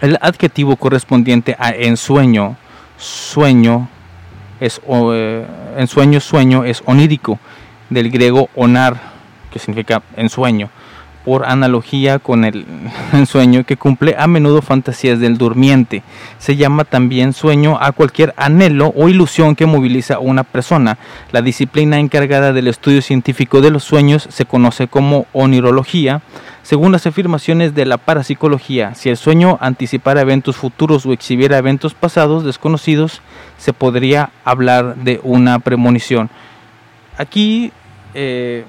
El 0.00 0.18
adjetivo 0.20 0.76
correspondiente 0.76 1.56
a 1.58 1.70
ensueño, 1.70 2.56
sueño, 2.96 3.88
es 4.60 4.80
eh, 4.88 5.46
ensueño, 5.76 6.20
sueño 6.20 6.64
es 6.64 6.82
onírico, 6.86 7.38
del 7.90 8.10
griego 8.10 8.48
onar, 8.54 8.98
que 9.50 9.58
significa 9.58 10.02
ensueño 10.16 10.70
por 11.24 11.46
analogía 11.46 12.18
con 12.18 12.44
el 12.44 12.66
sueño 13.26 13.64
que 13.64 13.76
cumple 13.76 14.14
a 14.18 14.26
menudo 14.26 14.60
fantasías 14.62 15.18
del 15.18 15.38
durmiente. 15.38 16.02
Se 16.38 16.56
llama 16.56 16.84
también 16.84 17.32
sueño 17.32 17.78
a 17.80 17.92
cualquier 17.92 18.34
anhelo 18.36 18.92
o 18.94 19.08
ilusión 19.08 19.56
que 19.56 19.66
moviliza 19.66 20.16
a 20.16 20.18
una 20.18 20.44
persona. 20.44 20.98
La 21.32 21.40
disciplina 21.40 21.98
encargada 21.98 22.52
del 22.52 22.68
estudio 22.68 23.00
científico 23.00 23.60
de 23.60 23.70
los 23.70 23.84
sueños 23.84 24.28
se 24.30 24.44
conoce 24.44 24.86
como 24.86 25.26
onirología. 25.32 26.20
Según 26.62 26.92
las 26.92 27.06
afirmaciones 27.06 27.74
de 27.74 27.84
la 27.84 27.98
parapsicología, 27.98 28.94
si 28.94 29.10
el 29.10 29.18
sueño 29.18 29.58
anticipara 29.60 30.22
eventos 30.22 30.56
futuros 30.56 31.04
o 31.04 31.12
exhibiera 31.12 31.58
eventos 31.58 31.92
pasados 31.92 32.44
desconocidos, 32.44 33.20
se 33.58 33.72
podría 33.74 34.30
hablar 34.44 34.96
de 34.96 35.20
una 35.22 35.58
premonición. 35.58 36.30
Aquí 37.18 37.70
eh, 38.14 38.64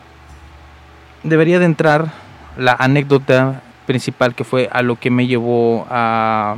debería 1.24 1.60
de 1.60 1.66
entrar 1.66 2.25
la 2.58 2.76
anécdota 2.78 3.62
principal 3.86 4.36
que 4.36 4.44
fue 4.44 4.70
a 4.72 4.82
lo 4.82 5.00
que 5.00 5.12
me 5.12 5.28
llevó 5.28 5.86
a, 5.90 6.58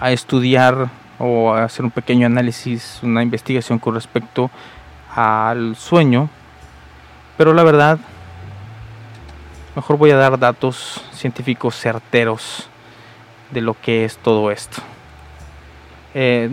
a 0.00 0.12
estudiar 0.12 0.88
o 1.18 1.52
a 1.52 1.64
hacer 1.64 1.84
un 1.84 1.90
pequeño 1.90 2.26
análisis, 2.26 3.00
una 3.02 3.22
investigación 3.22 3.78
con 3.78 3.94
respecto 3.94 4.50
al 5.14 5.76
sueño. 5.76 6.28
Pero 7.36 7.54
la 7.54 7.62
verdad, 7.62 7.98
mejor 9.76 9.96
voy 9.96 10.10
a 10.10 10.16
dar 10.16 10.38
datos 10.38 11.02
científicos 11.12 11.76
certeros 11.76 12.68
de 13.50 13.60
lo 13.60 13.74
que 13.80 14.04
es 14.04 14.16
todo 14.18 14.50
esto. 14.50 14.82
Eh, 16.16 16.48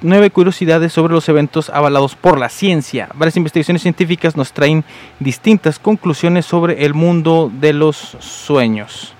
nueve, 0.00 0.30
curiosidades 0.30 0.92
sobre 0.92 1.12
los 1.12 1.28
eventos 1.28 1.70
avalados 1.70 2.14
por 2.14 2.38
la 2.38 2.48
ciencia. 2.48 3.08
Varias 3.14 3.36
investigaciones 3.36 3.82
científicas 3.82 4.36
nos 4.36 4.52
traen 4.52 4.84
distintas 5.18 5.80
conclusiones 5.80 6.46
sobre 6.46 6.84
el 6.84 6.94
mundo 6.94 7.50
de 7.52 7.72
los 7.72 7.96
sueños. 8.20 9.14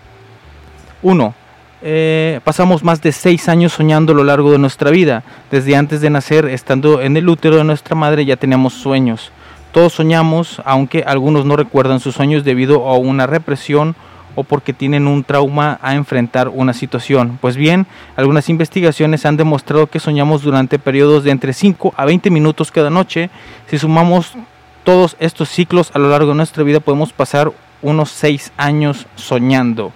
1. 1.02 1.34
Eh, 1.84 2.40
pasamos 2.44 2.84
más 2.84 3.02
de 3.02 3.10
seis 3.10 3.48
años 3.48 3.72
soñando 3.72 4.12
a 4.12 4.16
lo 4.16 4.22
largo 4.22 4.52
de 4.52 4.58
nuestra 4.58 4.92
vida. 4.92 5.24
Desde 5.50 5.74
antes 5.74 6.00
de 6.00 6.10
nacer, 6.10 6.46
estando 6.46 7.00
en 7.00 7.16
el 7.16 7.28
útero 7.28 7.56
de 7.56 7.64
nuestra 7.64 7.96
madre, 7.96 8.24
ya 8.24 8.36
teníamos 8.36 8.74
sueños. 8.74 9.32
Todos 9.72 9.94
soñamos, 9.94 10.62
aunque 10.64 11.02
algunos 11.04 11.44
no 11.44 11.56
recuerdan 11.56 11.98
sus 11.98 12.14
sueños 12.14 12.44
debido 12.44 12.88
a 12.88 12.96
una 12.96 13.26
represión 13.26 13.96
o 14.34 14.44
porque 14.44 14.72
tienen 14.72 15.06
un 15.06 15.24
trauma 15.24 15.78
a 15.82 15.94
enfrentar 15.94 16.48
una 16.48 16.72
situación. 16.72 17.38
Pues 17.40 17.56
bien, 17.56 17.86
algunas 18.16 18.48
investigaciones 18.48 19.26
han 19.26 19.36
demostrado 19.36 19.86
que 19.86 20.00
soñamos 20.00 20.42
durante 20.42 20.78
periodos 20.78 21.24
de 21.24 21.30
entre 21.30 21.52
5 21.52 21.94
a 21.96 22.04
20 22.04 22.30
minutos 22.30 22.70
cada 22.70 22.90
noche. 22.90 23.30
Si 23.66 23.78
sumamos 23.78 24.32
todos 24.84 25.16
estos 25.20 25.48
ciclos 25.48 25.90
a 25.94 25.98
lo 25.98 26.08
largo 26.08 26.30
de 26.30 26.36
nuestra 26.36 26.62
vida, 26.64 26.80
podemos 26.80 27.12
pasar 27.12 27.52
unos 27.82 28.10
6 28.10 28.52
años 28.56 29.06
soñando. 29.16 29.92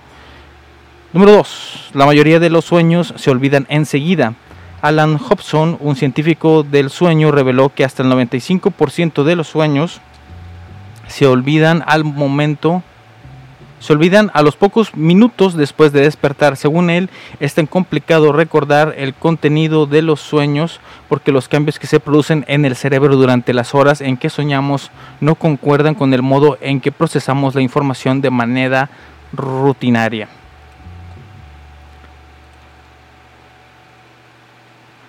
Número 1.12 1.32
2. 1.32 1.91
La 1.95 2.07
mayoría 2.07 2.41
de 2.41 2.51
los 2.51 2.64
sueños 2.64 3.14
se 3.16 3.30
olvidan 3.30 3.66
enseguida. 3.68 4.34
Alan 4.82 5.18
Hobson, 5.18 5.78
un 5.80 5.97
científico 5.97 6.62
del 6.62 6.91
sueño, 6.91 7.32
reveló 7.32 7.70
que 7.70 7.84
hasta 7.84 8.03
el 8.03 8.11
95% 8.11 9.24
de 9.24 9.37
los 9.37 9.49
sueños 9.49 10.01
se 11.09 11.26
olvidan 11.26 11.82
al 11.87 12.05
momento 12.05 12.82
Se 13.79 13.93
olvidan 13.93 14.31
a 14.33 14.43
los 14.43 14.57
pocos 14.57 14.97
minutos 14.97 15.55
después 15.55 15.93
de 15.93 16.01
despertar. 16.01 16.57
Según 16.57 16.91
él, 16.91 17.11
es 17.41 17.55
tan 17.55 17.66
complicado 17.66 18.33
recordar 18.33 18.95
el 18.97 19.14
contenido 19.14 19.87
de 19.87 20.03
los 20.03 20.20
sueños 20.20 20.81
porque 21.09 21.33
los 21.33 21.49
cambios 21.49 21.79
que 21.79 21.87
se 21.87 22.01
producen 22.01 22.45
en 22.49 22.64
el 22.64 22.74
cerebro 22.74 23.16
durante 23.16 23.53
las 23.53 23.74
horas 23.74 24.01
en 24.01 24.16
que 24.16 24.31
soñamos 24.31 24.91
no 25.20 25.35
concuerdan 25.35 25.95
con 25.95 26.14
el 26.14 26.22
modo 26.22 26.59
en 26.61 26.81
que 26.81 26.91
procesamos 26.91 27.55
la 27.55 27.61
información 27.61 28.20
de 28.20 28.31
manera 28.31 28.89
rutinaria. 29.33 30.29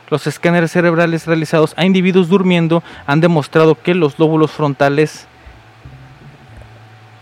Los 0.09 0.25
escáneres 0.25 0.71
cerebrales 0.71 1.27
realizados 1.27 1.73
a 1.75 1.85
individuos 1.85 2.29
durmiendo 2.29 2.81
han 3.05 3.19
demostrado 3.19 3.75
que 3.75 3.93
los 3.93 4.17
lóbulos 4.19 4.51
frontales, 4.51 5.27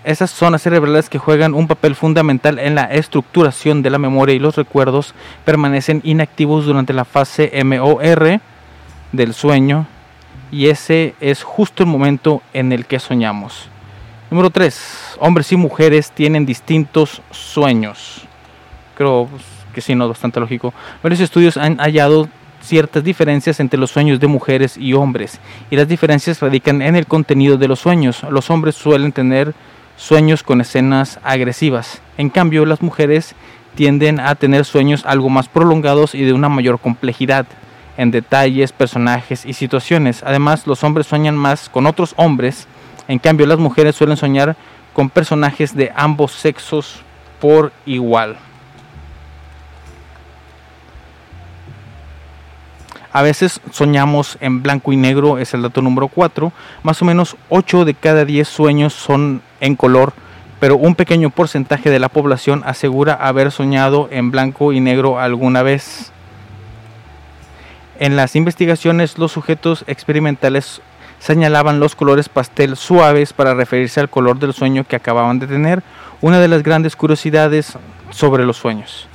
esas 0.05 0.31
zonas 0.31 0.61
cerebrales 0.61 1.09
que 1.09 1.17
juegan 1.17 1.53
un 1.53 1.67
papel 1.67 1.95
fundamental 1.95 2.59
en 2.59 2.75
la 2.75 2.83
estructuración 2.83 3.81
de 3.81 3.89
la 3.89 3.97
memoria 3.97 4.35
y 4.35 4.39
los 4.39 4.55
recuerdos, 4.55 5.13
permanecen 5.43 6.01
inactivos 6.03 6.65
durante 6.65 6.93
la 6.93 7.05
fase 7.05 7.51
MOR 7.63 8.39
del 9.11 9.33
sueño 9.33 9.87
y 10.51 10.67
ese 10.67 11.15
es 11.19 11.43
justo 11.43 11.83
el 11.83 11.89
momento 11.89 12.41
en 12.53 12.71
el 12.71 12.85
que 12.85 12.99
soñamos. 12.99 13.67
Número 14.29 14.49
3. 14.49 15.17
Hombres 15.19 15.51
y 15.51 15.55
mujeres 15.55 16.11
tienen 16.11 16.45
distintos 16.45 17.21
sueños. 17.31 18.21
Creo 18.95 19.27
pues, 19.29 19.43
que 19.73 19.81
sí, 19.81 19.95
no, 19.95 20.07
bastante 20.07 20.39
lógico. 20.39 20.73
Varios 21.03 21.21
estudios 21.21 21.57
han 21.57 21.77
hallado 21.77 22.29
ciertas 22.61 23.03
diferencias 23.03 23.59
entre 23.59 23.79
los 23.79 23.91
sueños 23.91 24.19
de 24.19 24.27
mujeres 24.27 24.77
y 24.77 24.93
hombres, 24.93 25.39
y 25.69 25.75
las 25.75 25.87
diferencias 25.87 26.41
radican 26.41 26.81
en 26.81 26.95
el 26.95 27.05
contenido 27.05 27.57
de 27.57 27.67
los 27.67 27.79
sueños. 27.79 28.23
Los 28.29 28.49
hombres 28.49 28.75
suelen 28.75 29.11
tener 29.11 29.53
sueños 29.97 30.43
con 30.43 30.61
escenas 30.61 31.19
agresivas, 31.23 32.01
en 32.17 32.29
cambio 32.29 32.65
las 32.65 32.81
mujeres 32.81 33.35
tienden 33.75 34.19
a 34.19 34.35
tener 34.35 34.65
sueños 34.65 35.05
algo 35.05 35.29
más 35.29 35.47
prolongados 35.47 36.15
y 36.15 36.23
de 36.23 36.33
una 36.33 36.49
mayor 36.49 36.79
complejidad 36.79 37.45
en 37.97 38.11
detalles, 38.11 38.71
personajes 38.71 39.45
y 39.45 39.53
situaciones. 39.53 40.23
Además, 40.23 40.67
los 40.67 40.83
hombres 40.83 41.07
sueñan 41.07 41.35
más 41.35 41.69
con 41.69 41.85
otros 41.85 42.13
hombres, 42.17 42.67
en 43.07 43.19
cambio 43.19 43.45
las 43.45 43.59
mujeres 43.59 43.95
suelen 43.95 44.17
soñar 44.17 44.55
con 44.93 45.09
personajes 45.09 45.75
de 45.75 45.91
ambos 45.95 46.31
sexos 46.31 47.01
por 47.39 47.71
igual. 47.85 48.37
A 53.15 53.21
veces 53.21 53.61
soñamos 53.71 54.37
en 54.41 54.61
blanco 54.61 54.91
y 54.91 54.97
negro, 54.97 55.37
es 55.37 55.53
el 55.53 55.61
dato 55.61 55.81
número 55.81 56.09
4. 56.09 56.51
Más 56.83 57.01
o 57.01 57.05
menos 57.05 57.37
8 57.47 57.85
de 57.85 57.93
cada 57.93 58.25
10 58.25 58.45
sueños 58.45 58.93
son 58.93 59.41
en 59.61 59.77
color, 59.77 60.11
pero 60.59 60.75
un 60.75 60.95
pequeño 60.95 61.29
porcentaje 61.29 61.89
de 61.89 61.99
la 61.99 62.09
población 62.09 62.61
asegura 62.65 63.13
haber 63.13 63.53
soñado 63.53 64.09
en 64.11 64.31
blanco 64.31 64.73
y 64.73 64.81
negro 64.81 65.17
alguna 65.17 65.63
vez. 65.63 66.11
En 67.99 68.17
las 68.17 68.35
investigaciones, 68.35 69.17
los 69.17 69.31
sujetos 69.31 69.85
experimentales 69.87 70.81
señalaban 71.19 71.79
los 71.79 71.95
colores 71.95 72.27
pastel 72.27 72.75
suaves 72.75 73.31
para 73.31 73.53
referirse 73.53 74.01
al 74.01 74.09
color 74.09 74.39
del 74.39 74.53
sueño 74.53 74.83
que 74.83 74.97
acababan 74.97 75.39
de 75.39 75.47
tener, 75.47 75.83
una 76.19 76.41
de 76.41 76.49
las 76.49 76.63
grandes 76.63 76.97
curiosidades 76.97 77.77
sobre 78.09 78.45
los 78.45 78.57
sueños. 78.57 79.07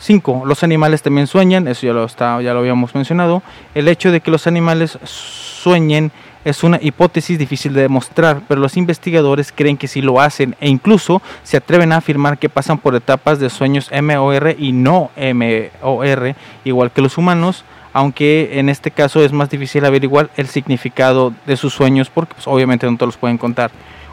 5. 0.00 0.42
Los 0.46 0.62
animales 0.62 1.02
también 1.02 1.26
sueñan, 1.26 1.68
eso 1.68 1.86
ya 1.86 1.92
lo, 1.92 2.04
está, 2.04 2.40
ya 2.42 2.54
lo 2.54 2.60
habíamos 2.60 2.94
mencionado. 2.94 3.42
El 3.74 3.86
hecho 3.86 4.10
de 4.10 4.20
que 4.20 4.30
los 4.30 4.46
animales 4.46 4.98
sueñen 5.04 6.10
es 6.44 6.64
una 6.64 6.78
hipótesis 6.80 7.38
difícil 7.38 7.74
de 7.74 7.82
demostrar, 7.82 8.40
pero 8.48 8.60
los 8.60 8.76
investigadores 8.76 9.52
creen 9.54 9.76
que 9.76 9.88
sí 9.88 10.00
lo 10.00 10.20
hacen 10.20 10.56
e 10.60 10.68
incluso 10.68 11.20
se 11.42 11.58
atreven 11.58 11.92
a 11.92 11.98
afirmar 11.98 12.38
que 12.38 12.48
pasan 12.48 12.78
por 12.78 12.94
etapas 12.94 13.38
de 13.38 13.50
sueños 13.50 13.90
MOR 13.92 14.56
y 14.58 14.72
no 14.72 15.10
MOR, 15.16 16.34
igual 16.64 16.90
que 16.92 17.02
los 17.02 17.18
humanos, 17.18 17.64
aunque 17.92 18.58
en 18.58 18.70
este 18.70 18.90
caso 18.90 19.22
es 19.22 19.32
más 19.32 19.50
difícil 19.50 19.84
averiguar 19.84 20.30
el 20.36 20.46
significado 20.46 21.34
de 21.46 21.56
sus 21.56 21.74
sueños 21.74 22.08
porque 22.08 22.34
pues, 22.34 22.46
obviamente 22.46 22.90
no 22.90 22.96
te 22.96 23.04
los 23.04 23.18
pueden 23.18 23.36
contar. 23.36 23.70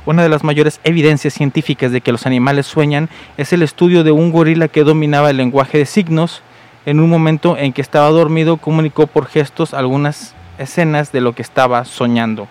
Una 0.08 0.24
de 0.24 0.30
las 0.30 0.46
mayores 0.46 0.80
evidencias 0.86 1.34
científicas 1.34 1.92
de 1.92 2.00
que 2.00 2.14
los 2.14 2.26
animales 2.26 2.66
sueñan 2.66 3.10
es 3.36 3.52
el 3.52 3.62
estudio 3.62 4.06
de 4.06 4.12
un 4.12 4.32
gorila 4.32 4.70
que 4.70 4.86
dominaba 4.86 5.32
el 5.32 5.36
lenguaje 5.36 5.80
de 5.80 5.86
signos. 5.86 6.44
En 6.86 7.02
un 7.02 7.10
momento 7.10 7.58
en 7.58 7.74
que 7.74 7.82
estaba 7.82 8.08
dormido 8.08 8.56
comunicó 8.56 9.08
por 9.08 9.26
gestos 9.26 9.74
algunas 9.74 10.34
escenas 10.60 11.12
de 11.12 11.20
lo 11.20 11.34
que 11.34 11.42
estaba 11.42 11.84
soñando. 11.84 12.48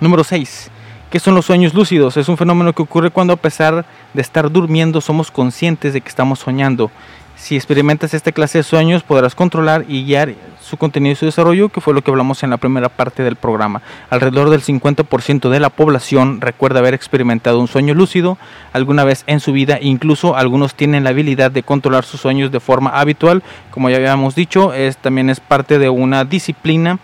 Número 0.00 0.24
6. 0.24 0.72
¿Qué 1.08 1.20
son 1.20 1.36
los 1.36 1.46
sueños 1.46 1.72
lúcidos? 1.72 2.16
Es 2.16 2.28
un 2.28 2.36
fenómeno 2.36 2.72
que 2.72 2.82
ocurre 2.82 3.10
cuando 3.10 3.34
a 3.34 3.36
pesar 3.36 3.84
de 4.12 4.20
estar 4.20 4.50
durmiendo 4.50 5.00
somos 5.00 5.30
conscientes 5.30 5.92
de 5.92 6.00
que 6.00 6.08
estamos 6.08 6.40
soñando. 6.40 6.90
Si 7.36 7.54
experimentas 7.54 8.14
esta 8.14 8.32
clase 8.32 8.58
de 8.58 8.64
sueños 8.64 9.02
podrás 9.02 9.34
controlar 9.34 9.84
y 9.88 10.04
guiar 10.04 10.34
su 10.60 10.78
contenido 10.78 11.12
y 11.12 11.16
su 11.16 11.26
desarrollo, 11.26 11.68
que 11.68 11.80
fue 11.80 11.94
lo 11.94 12.02
que 12.02 12.10
hablamos 12.10 12.42
en 12.42 12.50
la 12.50 12.56
primera 12.56 12.88
parte 12.88 13.22
del 13.22 13.36
programa. 13.36 13.82
Alrededor 14.10 14.50
del 14.50 14.62
50% 14.62 15.50
de 15.50 15.60
la 15.60 15.68
población 15.70 16.40
recuerda 16.40 16.80
haber 16.80 16.94
experimentado 16.94 17.60
un 17.60 17.68
sueño 17.68 17.94
lúcido 17.94 18.36
alguna 18.72 19.04
vez 19.04 19.22
en 19.26 19.38
su 19.40 19.52
vida, 19.52 19.78
incluso 19.80 20.34
algunos 20.34 20.74
tienen 20.74 21.04
la 21.04 21.10
habilidad 21.10 21.50
de 21.50 21.62
controlar 21.62 22.04
sus 22.04 22.20
sueños 22.20 22.50
de 22.50 22.58
forma 22.58 22.90
habitual, 22.90 23.42
como 23.70 23.90
ya 23.90 23.96
habíamos 23.96 24.34
dicho, 24.34 24.72
es, 24.72 24.96
también 24.96 25.30
es 25.30 25.38
parte 25.38 25.78
de 25.78 25.88
una 25.88 26.24
disciplina 26.24 26.98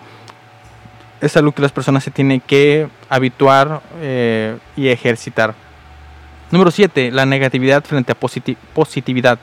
es 1.20 1.36
algo 1.36 1.52
que 1.52 1.62
las 1.62 1.70
personas 1.70 2.02
se 2.02 2.10
tienen 2.10 2.40
que 2.40 2.88
habituar 3.08 3.80
eh, 4.00 4.56
y 4.76 4.88
ejercitar. 4.88 5.54
Número 6.50 6.72
7. 6.72 7.12
La 7.12 7.24
negatividad 7.24 7.84
frente 7.84 8.10
a 8.10 8.18
positi- 8.18 8.56
positividad. 8.74 9.38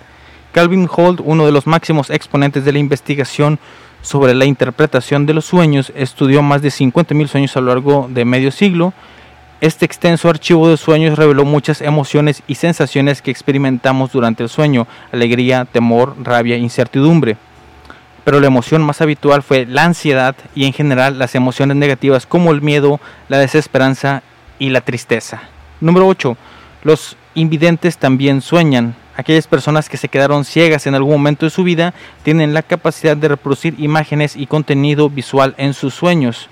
Calvin 0.51 0.89
Holt, 0.91 1.21
uno 1.23 1.45
de 1.45 1.51
los 1.51 1.67
máximos 1.67 2.09
exponentes 2.09 2.65
de 2.65 2.73
la 2.73 2.79
investigación 2.79 3.59
sobre 4.01 4.33
la 4.33 4.45
interpretación 4.45 5.25
de 5.25 5.33
los 5.33 5.45
sueños, 5.45 5.91
estudió 5.95 6.41
más 6.41 6.61
de 6.61 6.69
50.000 6.69 7.27
sueños 7.27 7.57
a 7.57 7.61
lo 7.61 7.67
largo 7.67 8.07
de 8.09 8.25
medio 8.25 8.51
siglo. 8.51 8.93
Este 9.61 9.85
extenso 9.85 10.29
archivo 10.29 10.69
de 10.69 10.77
sueños 10.77 11.17
reveló 11.17 11.45
muchas 11.45 11.81
emociones 11.81 12.43
y 12.47 12.55
sensaciones 12.55 13.21
que 13.21 13.31
experimentamos 13.31 14.11
durante 14.11 14.43
el 14.43 14.49
sueño, 14.49 14.87
alegría, 15.11 15.65
temor, 15.65 16.15
rabia, 16.23 16.57
incertidumbre 16.57 17.37
pero 18.29 18.39
la 18.39 18.45
emoción 18.45 18.83
más 18.83 19.01
habitual 19.01 19.41
fue 19.41 19.65
la 19.65 19.85
ansiedad 19.85 20.35
y 20.53 20.65
en 20.65 20.73
general 20.73 21.17
las 21.17 21.33
emociones 21.33 21.77
negativas 21.77 22.27
como 22.27 22.51
el 22.51 22.61
miedo, 22.61 22.99
la 23.27 23.39
desesperanza 23.39 24.21
y 24.59 24.69
la 24.69 24.81
tristeza. 24.81 25.41
Número 25.81 26.07
8. 26.07 26.37
Los 26.83 27.17
invidentes 27.33 27.97
también 27.97 28.41
sueñan. 28.41 28.93
Aquellas 29.19 29.47
personas 29.47 29.89
que 29.89 29.97
se 29.97 30.07
quedaron 30.07 30.45
ciegas 30.45 30.87
en 30.87 30.95
algún 30.95 31.11
momento 31.11 31.45
de 31.45 31.49
su 31.49 31.65
vida 31.65 31.93
tienen 32.23 32.53
la 32.53 32.61
capacidad 32.61 33.17
de 33.17 33.27
reproducir 33.27 33.75
imágenes 33.77 34.37
y 34.37 34.47
contenido 34.47 35.09
visual 35.09 35.55
en 35.57 35.73
sus 35.73 35.93
sueños. 35.93 36.47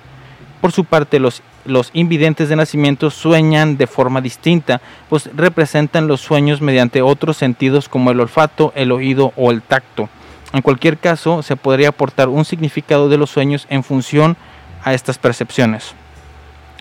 Por 0.59 0.74
su 0.74 0.84
parte, 0.84 1.18
los, 1.18 1.43
los 1.63 1.91
invidentes 1.93 2.49
de 2.49 2.57
nacimiento 2.57 3.09
sueñan 3.09 3.78
de 3.78 3.88
forma 3.88 4.20
distinta, 4.20 4.82
pues 5.07 5.30
representan 5.34 6.07
los 6.09 6.20
sueños 6.20 6.59
mediante 6.59 7.01
otros 7.01 7.38
sentidos 7.38 7.88
como 7.88 8.11
el 8.11 8.20
olfato, 8.20 8.74
el 8.76 8.91
oído 8.91 9.32
o 9.38 9.51
el 9.51 9.61
tacto. 9.61 10.09
En 10.51 10.61
cualquier 10.61 10.97
caso, 10.97 11.43
se 11.43 11.55
podría 11.55 11.88
aportar 11.88 12.28
un 12.28 12.43
significado 12.43 13.07
de 13.07 13.18
los 13.18 13.30
sueños 13.30 13.65
en 13.70 13.82
función 13.82 14.36
a 14.84 14.93
estas 14.93 15.18
percepciones. 15.18 15.93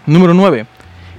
Número 0.05 0.35
9. 0.35 0.67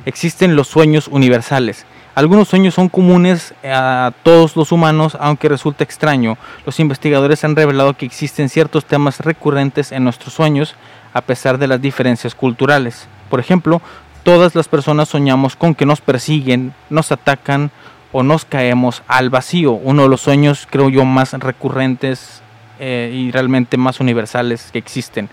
Existen 0.05 0.57
los 0.57 0.67
sueños 0.67 1.07
universales. 1.07 1.85
Algunos 2.17 2.47
sueños 2.47 2.73
son 2.73 2.89
comunes 2.89 3.53
a 3.63 4.11
todos 4.23 4.55
los 4.55 4.71
humanos, 4.71 5.15
aunque 5.19 5.49
resulta 5.49 5.83
extraño. 5.83 6.35
Los 6.65 6.79
investigadores 6.79 7.43
han 7.43 7.55
revelado 7.55 7.93
que 7.93 8.07
existen 8.07 8.49
ciertos 8.49 8.85
temas 8.85 9.19
recurrentes 9.19 9.91
en 9.91 10.03
nuestros 10.03 10.33
sueños, 10.33 10.73
a 11.13 11.21
pesar 11.21 11.59
de 11.59 11.67
las 11.67 11.79
diferencias 11.79 12.33
culturales. 12.33 13.07
Por 13.29 13.39
ejemplo, 13.39 13.83
todas 14.23 14.55
las 14.55 14.67
personas 14.67 15.09
soñamos 15.09 15.55
con 15.55 15.75
que 15.75 15.85
nos 15.85 16.01
persiguen, 16.01 16.73
nos 16.89 17.11
atacan 17.11 17.69
o 18.11 18.23
nos 18.23 18.45
caemos 18.45 19.03
al 19.07 19.29
vacío. 19.29 19.73
Uno 19.73 20.01
de 20.01 20.09
los 20.09 20.21
sueños, 20.21 20.67
creo 20.67 20.89
yo, 20.89 21.05
más 21.05 21.33
recurrentes 21.33 22.41
eh, 22.79 23.11
y 23.13 23.29
realmente 23.29 23.77
más 23.77 23.99
universales 23.99 24.71
que 24.71 24.79
existen. 24.79 25.29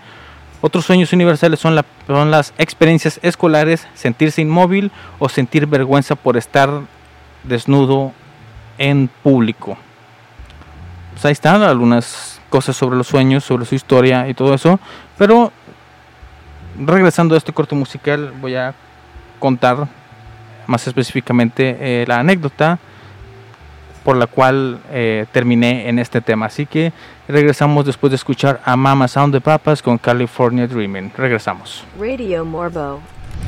Otros 0.65 0.83
sueños 0.85 1.13
universales 1.13 1.59
son, 1.59 1.75
la- 1.75 1.85
son 2.07 2.31
las 2.31 2.51
experiencias 2.57 3.19
escolares, 3.21 3.87
sentirse 3.93 4.41
inmóvil 4.41 4.91
o 5.19 5.29
sentir 5.29 5.67
vergüenza 5.67 6.15
por 6.15 6.37
estar 6.37 6.71
desnudo 7.43 8.13
en 8.79 9.07
público. 9.21 9.77
Pues 11.13 11.23
ahí 11.25 11.33
están 11.33 11.61
algunas 11.61 12.41
cosas 12.49 12.75
sobre 12.75 12.97
los 12.97 13.05
sueños, 13.05 13.43
sobre 13.43 13.65
su 13.65 13.75
historia 13.75 14.27
y 14.27 14.33
todo 14.33 14.55
eso. 14.55 14.79
Pero 15.19 15.51
regresando 16.83 17.35
a 17.35 17.37
este 17.37 17.53
corte 17.53 17.75
musical, 17.75 18.33
voy 18.41 18.55
a 18.55 18.73
contar 19.37 19.87
más 20.65 20.87
específicamente 20.87 21.77
eh, 21.79 22.05
la 22.07 22.21
anécdota 22.21 22.79
por 24.05 24.15
la 24.15 24.27
cual 24.27 24.79
eh, 24.91 25.25
terminé 25.31 25.89
en 25.89 25.97
este 25.97 26.21
tema. 26.21 26.45
Así 26.45 26.67
que 26.67 26.93
regresamos 27.27 27.85
después 27.85 28.11
de 28.11 28.15
escuchar 28.15 28.61
a 28.63 28.77
Mama 28.77 29.07
Sound 29.07 29.33
de 29.33 29.41
Papas 29.41 29.81
con 29.81 29.97
California 29.97 30.67
Dreaming. 30.67 31.11
Regresamos. 31.17 31.83
Radio 31.99 32.45
Morbo 32.45 33.01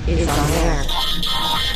on. 0.07 1.66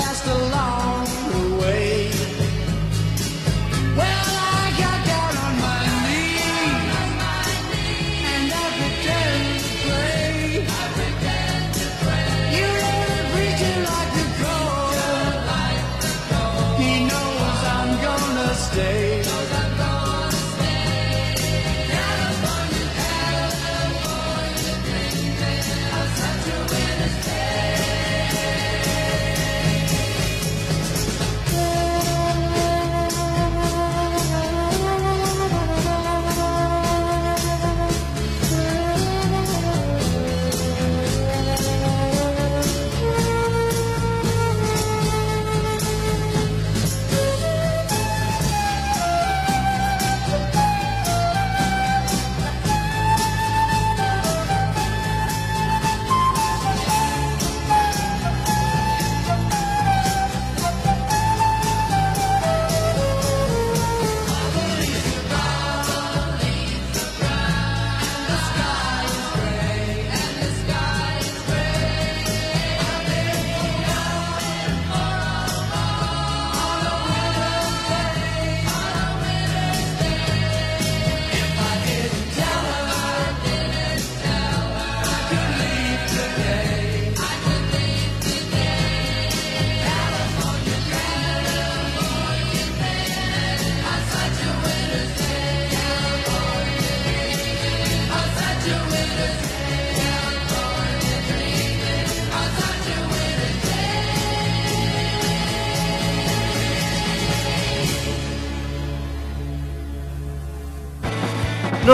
past 0.00 0.24
the 0.24 0.47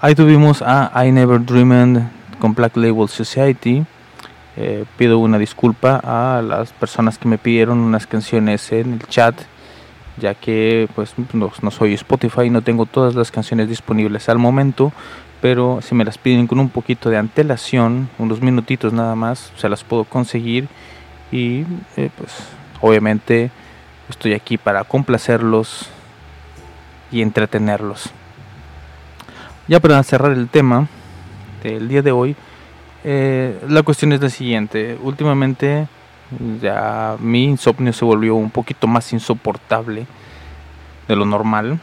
Ahí 0.00 0.14
tuvimos 0.14 0.62
a 0.62 0.92
I 1.04 1.10
Never 1.10 1.44
Dreamed 1.44 2.02
con 2.38 2.54
Black 2.54 2.76
Label 2.76 3.08
Society. 3.08 3.84
Eh, 4.56 4.84
pido 4.96 5.18
una 5.18 5.38
disculpa 5.38 5.96
a 6.04 6.40
las 6.40 6.72
personas 6.72 7.18
que 7.18 7.26
me 7.26 7.36
pidieron 7.36 7.80
unas 7.80 8.06
canciones 8.06 8.70
en 8.70 8.92
el 8.92 9.02
chat, 9.08 9.34
ya 10.16 10.34
que 10.34 10.88
pues 10.94 11.14
no, 11.32 11.50
soy 11.72 11.94
Spotify, 11.94 12.48
no 12.48 12.62
tengo 12.62 12.86
todas 12.86 13.16
las 13.16 13.32
canciones 13.32 13.68
disponibles 13.68 14.28
al 14.28 14.38
momento, 14.38 14.92
pero 15.40 15.80
si 15.82 15.96
me 15.96 16.04
las 16.04 16.16
piden 16.16 16.46
con 16.46 16.60
un 16.60 16.68
poquito 16.68 17.10
de 17.10 17.16
antelación, 17.16 18.08
unos 18.18 18.40
minutitos 18.40 18.92
nada 18.92 19.16
más, 19.16 19.50
se 19.56 19.68
las 19.68 19.82
puedo 19.82 20.04
conseguir 20.04 20.68
y 21.32 21.64
eh, 21.96 22.10
pues 22.16 22.36
obviamente 22.80 23.50
estoy 24.08 24.34
aquí 24.34 24.58
para 24.58 24.84
complacerlos 24.84 25.88
y 27.10 27.20
entretenerlos. 27.20 28.12
Ya 29.68 29.80
para 29.80 30.02
cerrar 30.02 30.32
el 30.32 30.48
tema 30.48 30.88
del 31.62 31.88
día 31.88 32.00
de 32.00 32.10
hoy, 32.10 32.34
eh, 33.04 33.60
la 33.68 33.82
cuestión 33.82 34.14
es 34.14 34.20
la 34.22 34.30
siguiente. 34.30 34.96
Últimamente 35.02 35.86
ya 36.62 37.16
mi 37.20 37.44
insomnio 37.44 37.92
se 37.92 38.06
volvió 38.06 38.34
un 38.34 38.50
poquito 38.50 38.86
más 38.86 39.12
insoportable 39.12 40.06
de 41.06 41.16
lo 41.16 41.26
normal. 41.26 41.78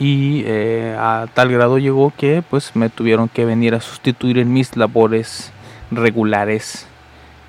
Y 0.00 0.42
eh, 0.46 0.96
a 0.98 1.26
tal 1.32 1.52
grado 1.52 1.78
llegó 1.78 2.12
que 2.16 2.42
pues 2.42 2.74
me 2.74 2.90
tuvieron 2.90 3.28
que 3.28 3.44
venir 3.44 3.76
a 3.76 3.80
sustituir 3.80 4.38
en 4.38 4.52
mis 4.52 4.76
labores 4.76 5.52
regulares 5.92 6.88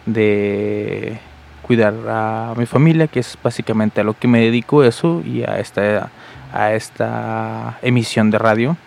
de 0.06 1.20
cuidar 1.64 1.96
a 2.08 2.54
mi 2.56 2.68
familia, 2.68 3.08
que 3.08 3.22
es 3.22 3.38
básicamente 3.42 4.02
a 4.02 4.04
lo 4.04 4.14
que 4.14 4.28
me 4.28 4.40
dedico 4.40 4.84
eso 4.84 5.24
y 5.26 5.42
a 5.42 5.58
esta 5.60 6.12
a 6.54 6.74
esta 6.74 7.78
emisión 7.82 8.32
de 8.32 8.38
radio. 8.38 8.78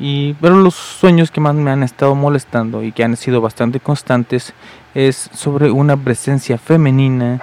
Y 0.00 0.34
pero 0.34 0.56
los 0.56 0.74
sueños 0.74 1.30
que 1.30 1.40
más 1.40 1.54
me 1.54 1.70
han 1.70 1.82
estado 1.82 2.14
molestando 2.14 2.84
y 2.84 2.92
que 2.92 3.02
han 3.02 3.16
sido 3.16 3.40
bastante 3.40 3.80
constantes 3.80 4.54
es 4.94 5.28
sobre 5.32 5.70
una 5.70 5.96
presencia 5.96 6.56
femenina 6.56 7.40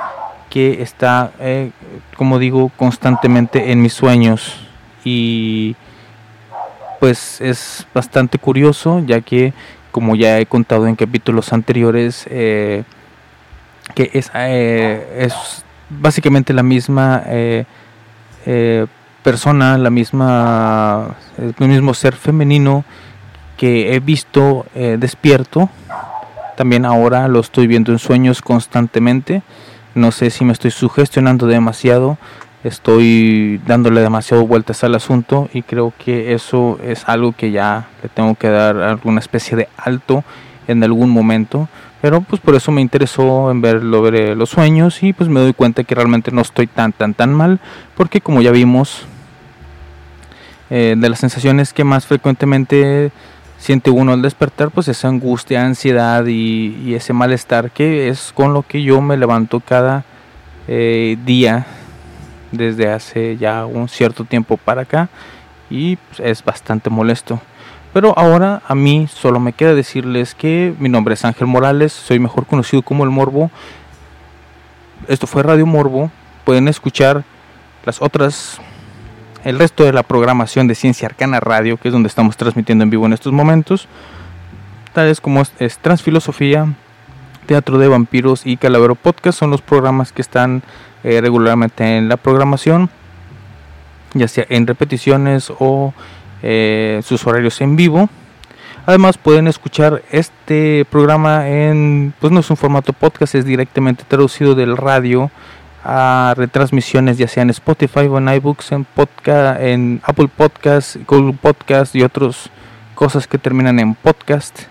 que 0.50 0.82
está, 0.82 1.32
eh, 1.40 1.72
como 2.16 2.40
digo, 2.40 2.72
constantemente 2.78 3.72
en 3.72 3.82
mis 3.82 3.94
sueños 3.94 4.56
y 5.04 5.76
pues 7.00 7.42
es 7.42 7.86
bastante 7.94 8.40
curioso 8.40 9.02
ya 9.06 9.20
que 9.20 9.54
como 9.92 10.16
ya 10.16 10.40
he 10.40 10.46
contado 10.46 10.88
en 10.88 10.96
capítulos 10.96 11.52
anteriores 11.52 12.26
eh, 12.30 12.84
que 13.94 14.10
es, 14.14 14.32
eh, 14.34 15.26
es 15.28 15.64
básicamente 15.90 16.54
la 16.54 16.64
misma 16.64 17.22
persona, 19.26 19.80
la 19.80 19.90
misma, 19.90 21.16
el 21.40 21.68
mismo 21.68 21.96
ser 21.96 22.16
femenino 22.16 22.86
que 23.58 23.96
he 23.96 24.00
visto 24.00 24.68
eh, 24.76 24.98
despierto. 25.00 25.68
También 26.56 26.86
ahora 26.86 27.28
lo 27.28 27.40
estoy 27.40 27.66
viendo 27.66 27.92
en 27.92 27.98
sueños 27.98 28.44
constantemente. 28.44 29.42
No 29.96 30.12
sé 30.12 30.30
si 30.30 30.46
me 30.46 30.54
estoy 30.54 30.70
sugestionando 30.70 31.48
demasiado, 31.48 32.20
estoy 32.64 33.60
dándole 33.66 34.02
demasiado 34.02 34.46
vueltas 34.46 34.84
al 34.84 34.94
asunto 34.94 35.50
y 35.52 35.64
creo 35.64 35.92
que 35.98 36.36
eso 36.36 36.78
es 36.84 37.10
algo 37.10 37.32
que 37.32 37.50
ya 37.50 37.88
le 38.04 38.10
tengo 38.10 38.36
que 38.36 38.50
dar 38.50 38.78
alguna 38.78 39.22
especie 39.22 39.58
de 39.58 39.68
alto 39.76 40.24
en 40.68 40.84
algún 40.84 41.10
momento. 41.10 41.68
Pero 42.00 42.22
pues 42.22 42.40
por 42.40 42.54
eso 42.54 42.72
me 42.72 42.82
interesó 42.82 43.50
en 43.50 43.62
ver 43.62 43.78
eh, 43.78 44.36
los 44.36 44.52
sueños 44.52 45.02
y 45.02 45.14
pues 45.14 45.30
me 45.30 45.40
doy 45.40 45.54
cuenta 45.54 45.84
que 45.84 45.96
realmente 45.96 46.30
no 46.32 46.42
estoy 46.42 46.68
tan 46.68 46.94
tan 46.94 47.16
tan 47.16 47.34
mal 47.34 47.60
porque 47.98 48.22
como 48.22 48.44
ya 48.44 48.52
vimos 48.52 49.08
eh, 50.70 50.95
de 50.97 51.09
las 51.09 51.20
sensaciones 51.20 51.74
que 51.74 51.84
más 51.84 52.05
frecuentemente 52.05 53.11
siente 53.57 53.89
uno 53.89 54.13
al 54.13 54.22
despertar 54.22 54.72
pues 54.72 54.88
esa 54.88 55.07
angustia, 55.07 55.66
ansiedad 55.66 56.26
y, 56.26 56.93
ese 56.93 57.13
malestar 57.13 57.72
que 57.72 58.09
es 58.09 58.32
con 58.34 58.53
lo 58.53 58.63
que 58.63 58.84
yo 58.84 59.01
me 59.01 59.18
levanto 59.18 59.59
cada 59.59 60.03
eh, 60.68 61.18
día 61.26 61.66
desde 62.51 62.91
hace 62.91 63.38
ya 63.38 63.66
un 63.66 63.88
cierto 63.89 64.24
tiempo 64.24 64.57
para 64.57 64.82
acá 64.82 65.09
y 65.70 65.95
pues, 65.95 66.20
es 66.20 66.43
bastante 66.43 66.89
molesto. 66.89 67.39
Pero 67.93 68.13
ahora 68.18 68.61
a 68.68 68.76
mí 68.76 69.07
solo 69.07 69.39
me 69.39 69.53
queda 69.53 69.74
decirles 69.74 70.36
que 70.36 70.74
mi 70.80 70.89
nombre 70.89 71.13
es 71.13 71.24
Ángel 71.24 71.47
Morales, 71.47 71.93
soy 71.93 72.20
mejor 72.20 72.45
conocido 72.45 72.82
como 72.82 73.03
el 73.05 73.09
Morbo. 73.09 73.49
Esto 75.07 75.28
fue 75.28 75.43
Radio 75.43 75.66
Morbo. 75.66 76.11
Pueden 76.43 76.68
escuchar 76.68 77.24
las 77.86 78.01
otras, 78.01 78.59
el 79.46 79.60
resto 79.60 79.86
de 79.86 79.93
la 79.93 80.04
programación 80.04 80.68
de 80.68 80.74
Ciencia 80.74 81.08
Arcana 81.08 81.39
Radio, 81.39 81.78
que 81.78 81.88
es 81.88 81.91
donde 81.93 82.08
estamos 82.08 82.36
transmitiendo 82.36 82.84
en 82.84 82.89
vivo 82.89 83.06
en 83.06 83.14
estos 83.14 83.32
momentos. 83.32 83.88
Tales 84.91 85.22
como 85.22 85.43
Transfilosofía, 85.82 86.74
Teatro 87.46 87.78
de 87.78 87.88
Vampiros 87.88 88.46
y 88.46 88.58
Calavero 88.58 88.96
Podcast 88.96 89.38
son 89.38 89.52
los 89.52 89.62
programas 89.62 90.12
que 90.12 90.24
están 90.24 90.64
eh, 91.04 91.22
regularmente 91.22 91.98
en 91.98 92.10
la 92.10 92.18
programación, 92.18 92.89
ya 94.16 94.28
sea 94.28 94.48
en 94.50 94.66
repeticiones 94.66 95.54
o 95.60 95.93
eh, 96.41 97.02
sus 97.04 97.26
horarios 97.28 97.62
en 97.62 97.76
vivo. 97.76 98.10
Además 98.88 99.20
pueden 99.20 99.48
escuchar 99.48 100.02
este 100.10 100.86
programa 100.89 101.48
en, 101.48 102.16
pues 102.20 102.34
no 102.34 102.39
es 102.39 102.50
un 102.50 102.58
formato 102.58 102.93
podcast, 102.93 103.36
es 103.36 103.46
directamente 103.46 104.06
traducido 104.08 104.56
del 104.56 104.76
radio 104.76 105.30
a 105.86 106.34
retransmisiones 106.36 107.20
ya 107.20 107.28
sea 107.28 107.44
en 107.44 107.52
Spotify 107.52 108.08
o 108.08 108.18
en 108.18 108.28
iBooks, 108.28 108.72
en, 108.72 108.86
podcast, 108.86 109.62
en 109.62 110.02
Apple 110.04 110.30
Podcast, 110.36 110.98
Google 111.08 111.38
Podcast 111.40 111.96
y 111.96 112.02
otras 112.02 112.50
cosas 112.96 113.28
que 113.28 113.38
terminan 113.38 113.80
en 113.80 113.94
podcast 113.94 114.62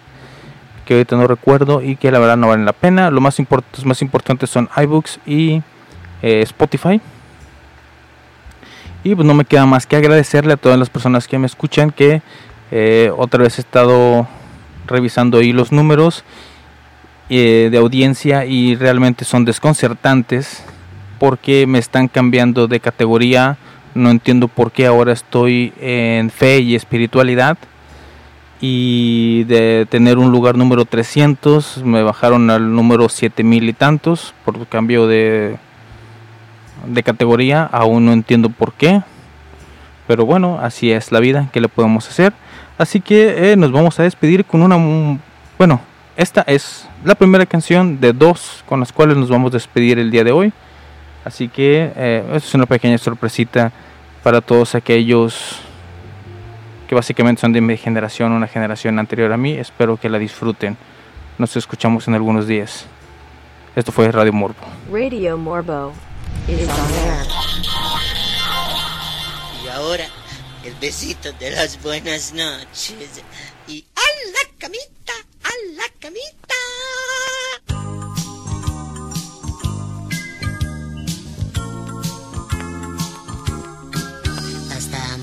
que 0.85 0.95
ahorita 0.95 1.17
no 1.17 1.27
recuerdo 1.27 1.81
y 1.83 1.97
que 1.97 2.11
la 2.11 2.19
verdad 2.19 2.37
no 2.37 2.49
valen 2.49 2.67
la 2.67 2.73
pena. 2.73 3.11
Lo 3.11 3.21
más 3.21 3.39
los 3.39 3.85
más 3.85 4.03
importantes 4.03 4.51
son 4.51 4.69
iBooks 4.77 5.21
y 5.25 5.63
eh, 6.21 6.43
Spotify. 6.43 7.01
Y 9.05 9.15
pues 9.15 9.27
no 9.27 9.35
me 9.35 9.45
queda 9.45 9.67
más 9.67 9.87
que 9.87 9.97
agradecerle 9.97 10.55
a 10.55 10.57
todas 10.57 10.79
las 10.79 10.91
personas 10.91 11.29
que 11.29 11.39
me 11.39 11.47
escuchan 11.47 11.91
que 11.91 12.23
eh, 12.71 13.13
otra 13.17 13.43
vez 13.43 13.59
he 13.59 13.61
estado 13.61 14.27
revisando 14.87 15.39
ahí 15.39 15.53
los 15.53 15.71
números 15.71 16.25
eh, 17.29 17.69
de 17.71 17.79
audiencia 17.79 18.45
y 18.47 18.75
realmente 18.75 19.25
son 19.25 19.45
desconcertantes 19.45 20.65
porque 21.25 21.67
me 21.67 21.79
están 21.79 22.09
cambiando 22.09 22.69
de 22.69 22.81
categoría. 22.81 23.57
No 23.95 24.11
entiendo 24.11 24.47
por 24.47 24.73
qué 24.73 24.85
ahora 24.85 25.15
estoy 25.15 25.73
en 25.81 26.29
fe 26.29 26.59
y 26.59 26.75
espiritualidad. 26.75 27.57
Y 28.61 29.45
de 29.45 29.87
tener 29.89 30.19
un 30.19 30.31
lugar 30.31 30.55
número 30.55 30.85
300 30.85 31.83
me 31.83 32.03
bajaron 32.03 32.51
al 32.51 32.75
número 32.75 33.09
7000 33.09 33.71
y 33.71 33.73
tantos 33.73 34.35
por 34.45 34.67
cambio 34.67 35.07
de, 35.07 35.57
categoría. 37.03 37.65
Aún 37.73 38.05
no 38.05 38.13
entiendo 38.13 38.51
por 38.51 38.75
qué. 38.75 39.01
Pero 40.07 40.27
bueno, 40.27 40.59
así 40.61 40.93
es 40.93 41.11
la 41.11 41.21
vida. 41.21 41.49
¿Qué 41.55 41.63
le 41.63 41.69
podemos 41.69 42.07
hacer? 42.07 42.35
Así 42.77 43.01
que 43.01 43.53
eh, 43.53 43.57
nos 43.57 43.73
vamos 43.73 43.99
a 43.99 44.03
despedir 44.03 44.45
con 44.45 44.61
una... 44.61 44.77
mm, 44.77 45.19
Bueno, 45.57 45.81
esta 46.19 46.43
es 46.43 46.87
la 47.03 47.15
primera 47.15 47.47
canción 47.47 47.99
de 47.99 48.13
dos 48.13 48.63
con 48.69 48.81
las 48.81 48.93
cuales 48.93 49.17
nos 49.17 49.31
vamos 49.31 49.53
a 49.53 49.57
despedir 49.57 49.99
el 49.99 50.11
día 50.11 50.23
de 50.23 50.33
hoy. 50.33 50.53
Así 51.25 51.49
que 51.49 51.93
eh, 51.97 52.25
es 52.35 52.55
una 52.55 52.67
pequeña 52.67 52.99
sorpresita 52.99 53.73
para 54.23 54.41
todos 54.41 54.75
aquellos 54.75 55.59
que 56.89 56.95
básicamente 56.95 57.41
son 57.41 57.53
de 57.53 57.61
mi 57.61 57.77
generación, 57.77 58.33
una 58.33 58.47
generación 58.47 58.99
anterior 58.99 59.33
a 59.33 59.37
mí. 59.37 59.53
Espero 59.53 59.97
que 59.97 60.09
la 60.09 60.19
disfruten. 60.19 60.77
Nos 61.39 61.57
escuchamos 61.57 62.07
en 62.09 62.15
algunos 62.15 62.47
días. 62.47 62.87
Esto 63.75 63.91
fue 63.91 64.11
Radio 64.13 64.33
Morbo. 64.33 64.61
Radio 64.93 65.37
Morbo 65.37 65.93
is 66.47 66.69
on 66.69 66.93
air. 67.09 67.27
Y 69.65 69.69
ahora, 69.69 70.05
el 70.63 70.75
besito 70.75 71.33
de 71.33 71.51
las 71.51 71.83
buenas 71.83 72.33
noches. 72.35 73.23
Y 73.67 73.85
a 73.97 74.01
la 74.01 74.59
camita, 74.59 75.13
a 75.43 75.51
la 75.77 75.85
camita. 75.99 76.44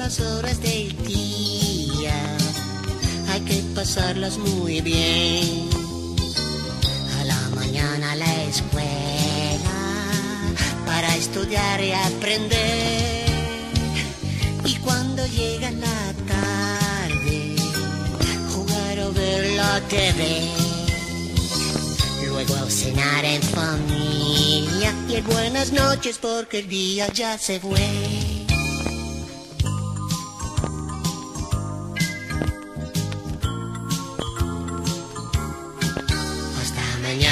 Las 0.00 0.18
horas 0.18 0.58
del 0.62 0.96
día 1.04 2.14
hay 3.28 3.40
que 3.42 3.62
pasarlas 3.74 4.38
muy 4.38 4.80
bien. 4.80 5.68
A 7.20 7.24
la 7.24 7.40
mañana 7.54 8.16
la 8.16 8.44
escuela 8.44 9.76
para 10.86 11.14
estudiar 11.16 11.82
y 11.82 11.92
aprender. 11.92 13.26
Y 14.64 14.76
cuando 14.76 15.26
llega 15.26 15.70
la 15.70 16.14
tarde, 16.34 17.56
jugar 18.54 19.00
o 19.00 19.12
ver 19.12 19.50
la 19.50 19.82
TV. 19.82 20.48
Luego 22.26 22.70
cenar 22.70 23.26
en 23.26 23.42
familia 23.42 24.94
y 25.10 25.20
buenas 25.20 25.72
noches 25.72 26.16
porque 26.16 26.60
el 26.60 26.68
día 26.68 27.12
ya 27.12 27.36
se 27.36 27.60
fue. 27.60 28.29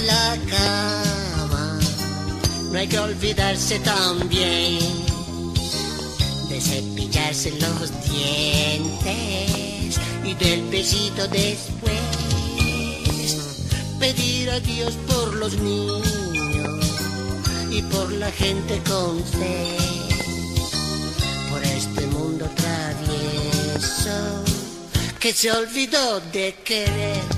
la 0.00 0.36
cama. 0.48 1.78
No 2.70 2.78
hay 2.78 2.86
que 2.86 2.98
olvidarse 2.98 3.78
también 3.80 4.78
de 6.48 6.60
cepillarse 6.60 7.50
los 7.52 7.90
dientes 8.10 9.98
y 10.24 10.34
del 10.34 10.62
besito 10.68 11.26
después. 11.28 11.94
Pedir 13.98 14.50
a 14.50 14.60
Dios 14.60 14.94
por 15.06 15.34
los 15.34 15.58
niños 15.58 16.06
y 17.70 17.82
por 17.82 18.12
la 18.12 18.30
gente 18.30 18.80
con 18.88 19.22
fe. 19.24 19.76
Por 21.50 21.64
este 21.64 22.06
mundo 22.06 22.48
travieso 22.54 24.44
que 25.18 25.32
se 25.32 25.50
olvidó 25.50 26.20
de 26.32 26.54
querer. 26.64 27.37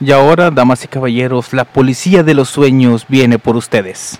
Y 0.00 0.12
ahora, 0.12 0.50
damas 0.50 0.82
y 0.84 0.88
caballeros, 0.88 1.52
la 1.52 1.64
policía 1.66 2.22
de 2.22 2.32
los 2.32 2.48
sueños 2.48 3.04
viene 3.08 3.38
por 3.38 3.56
ustedes. 3.56 4.18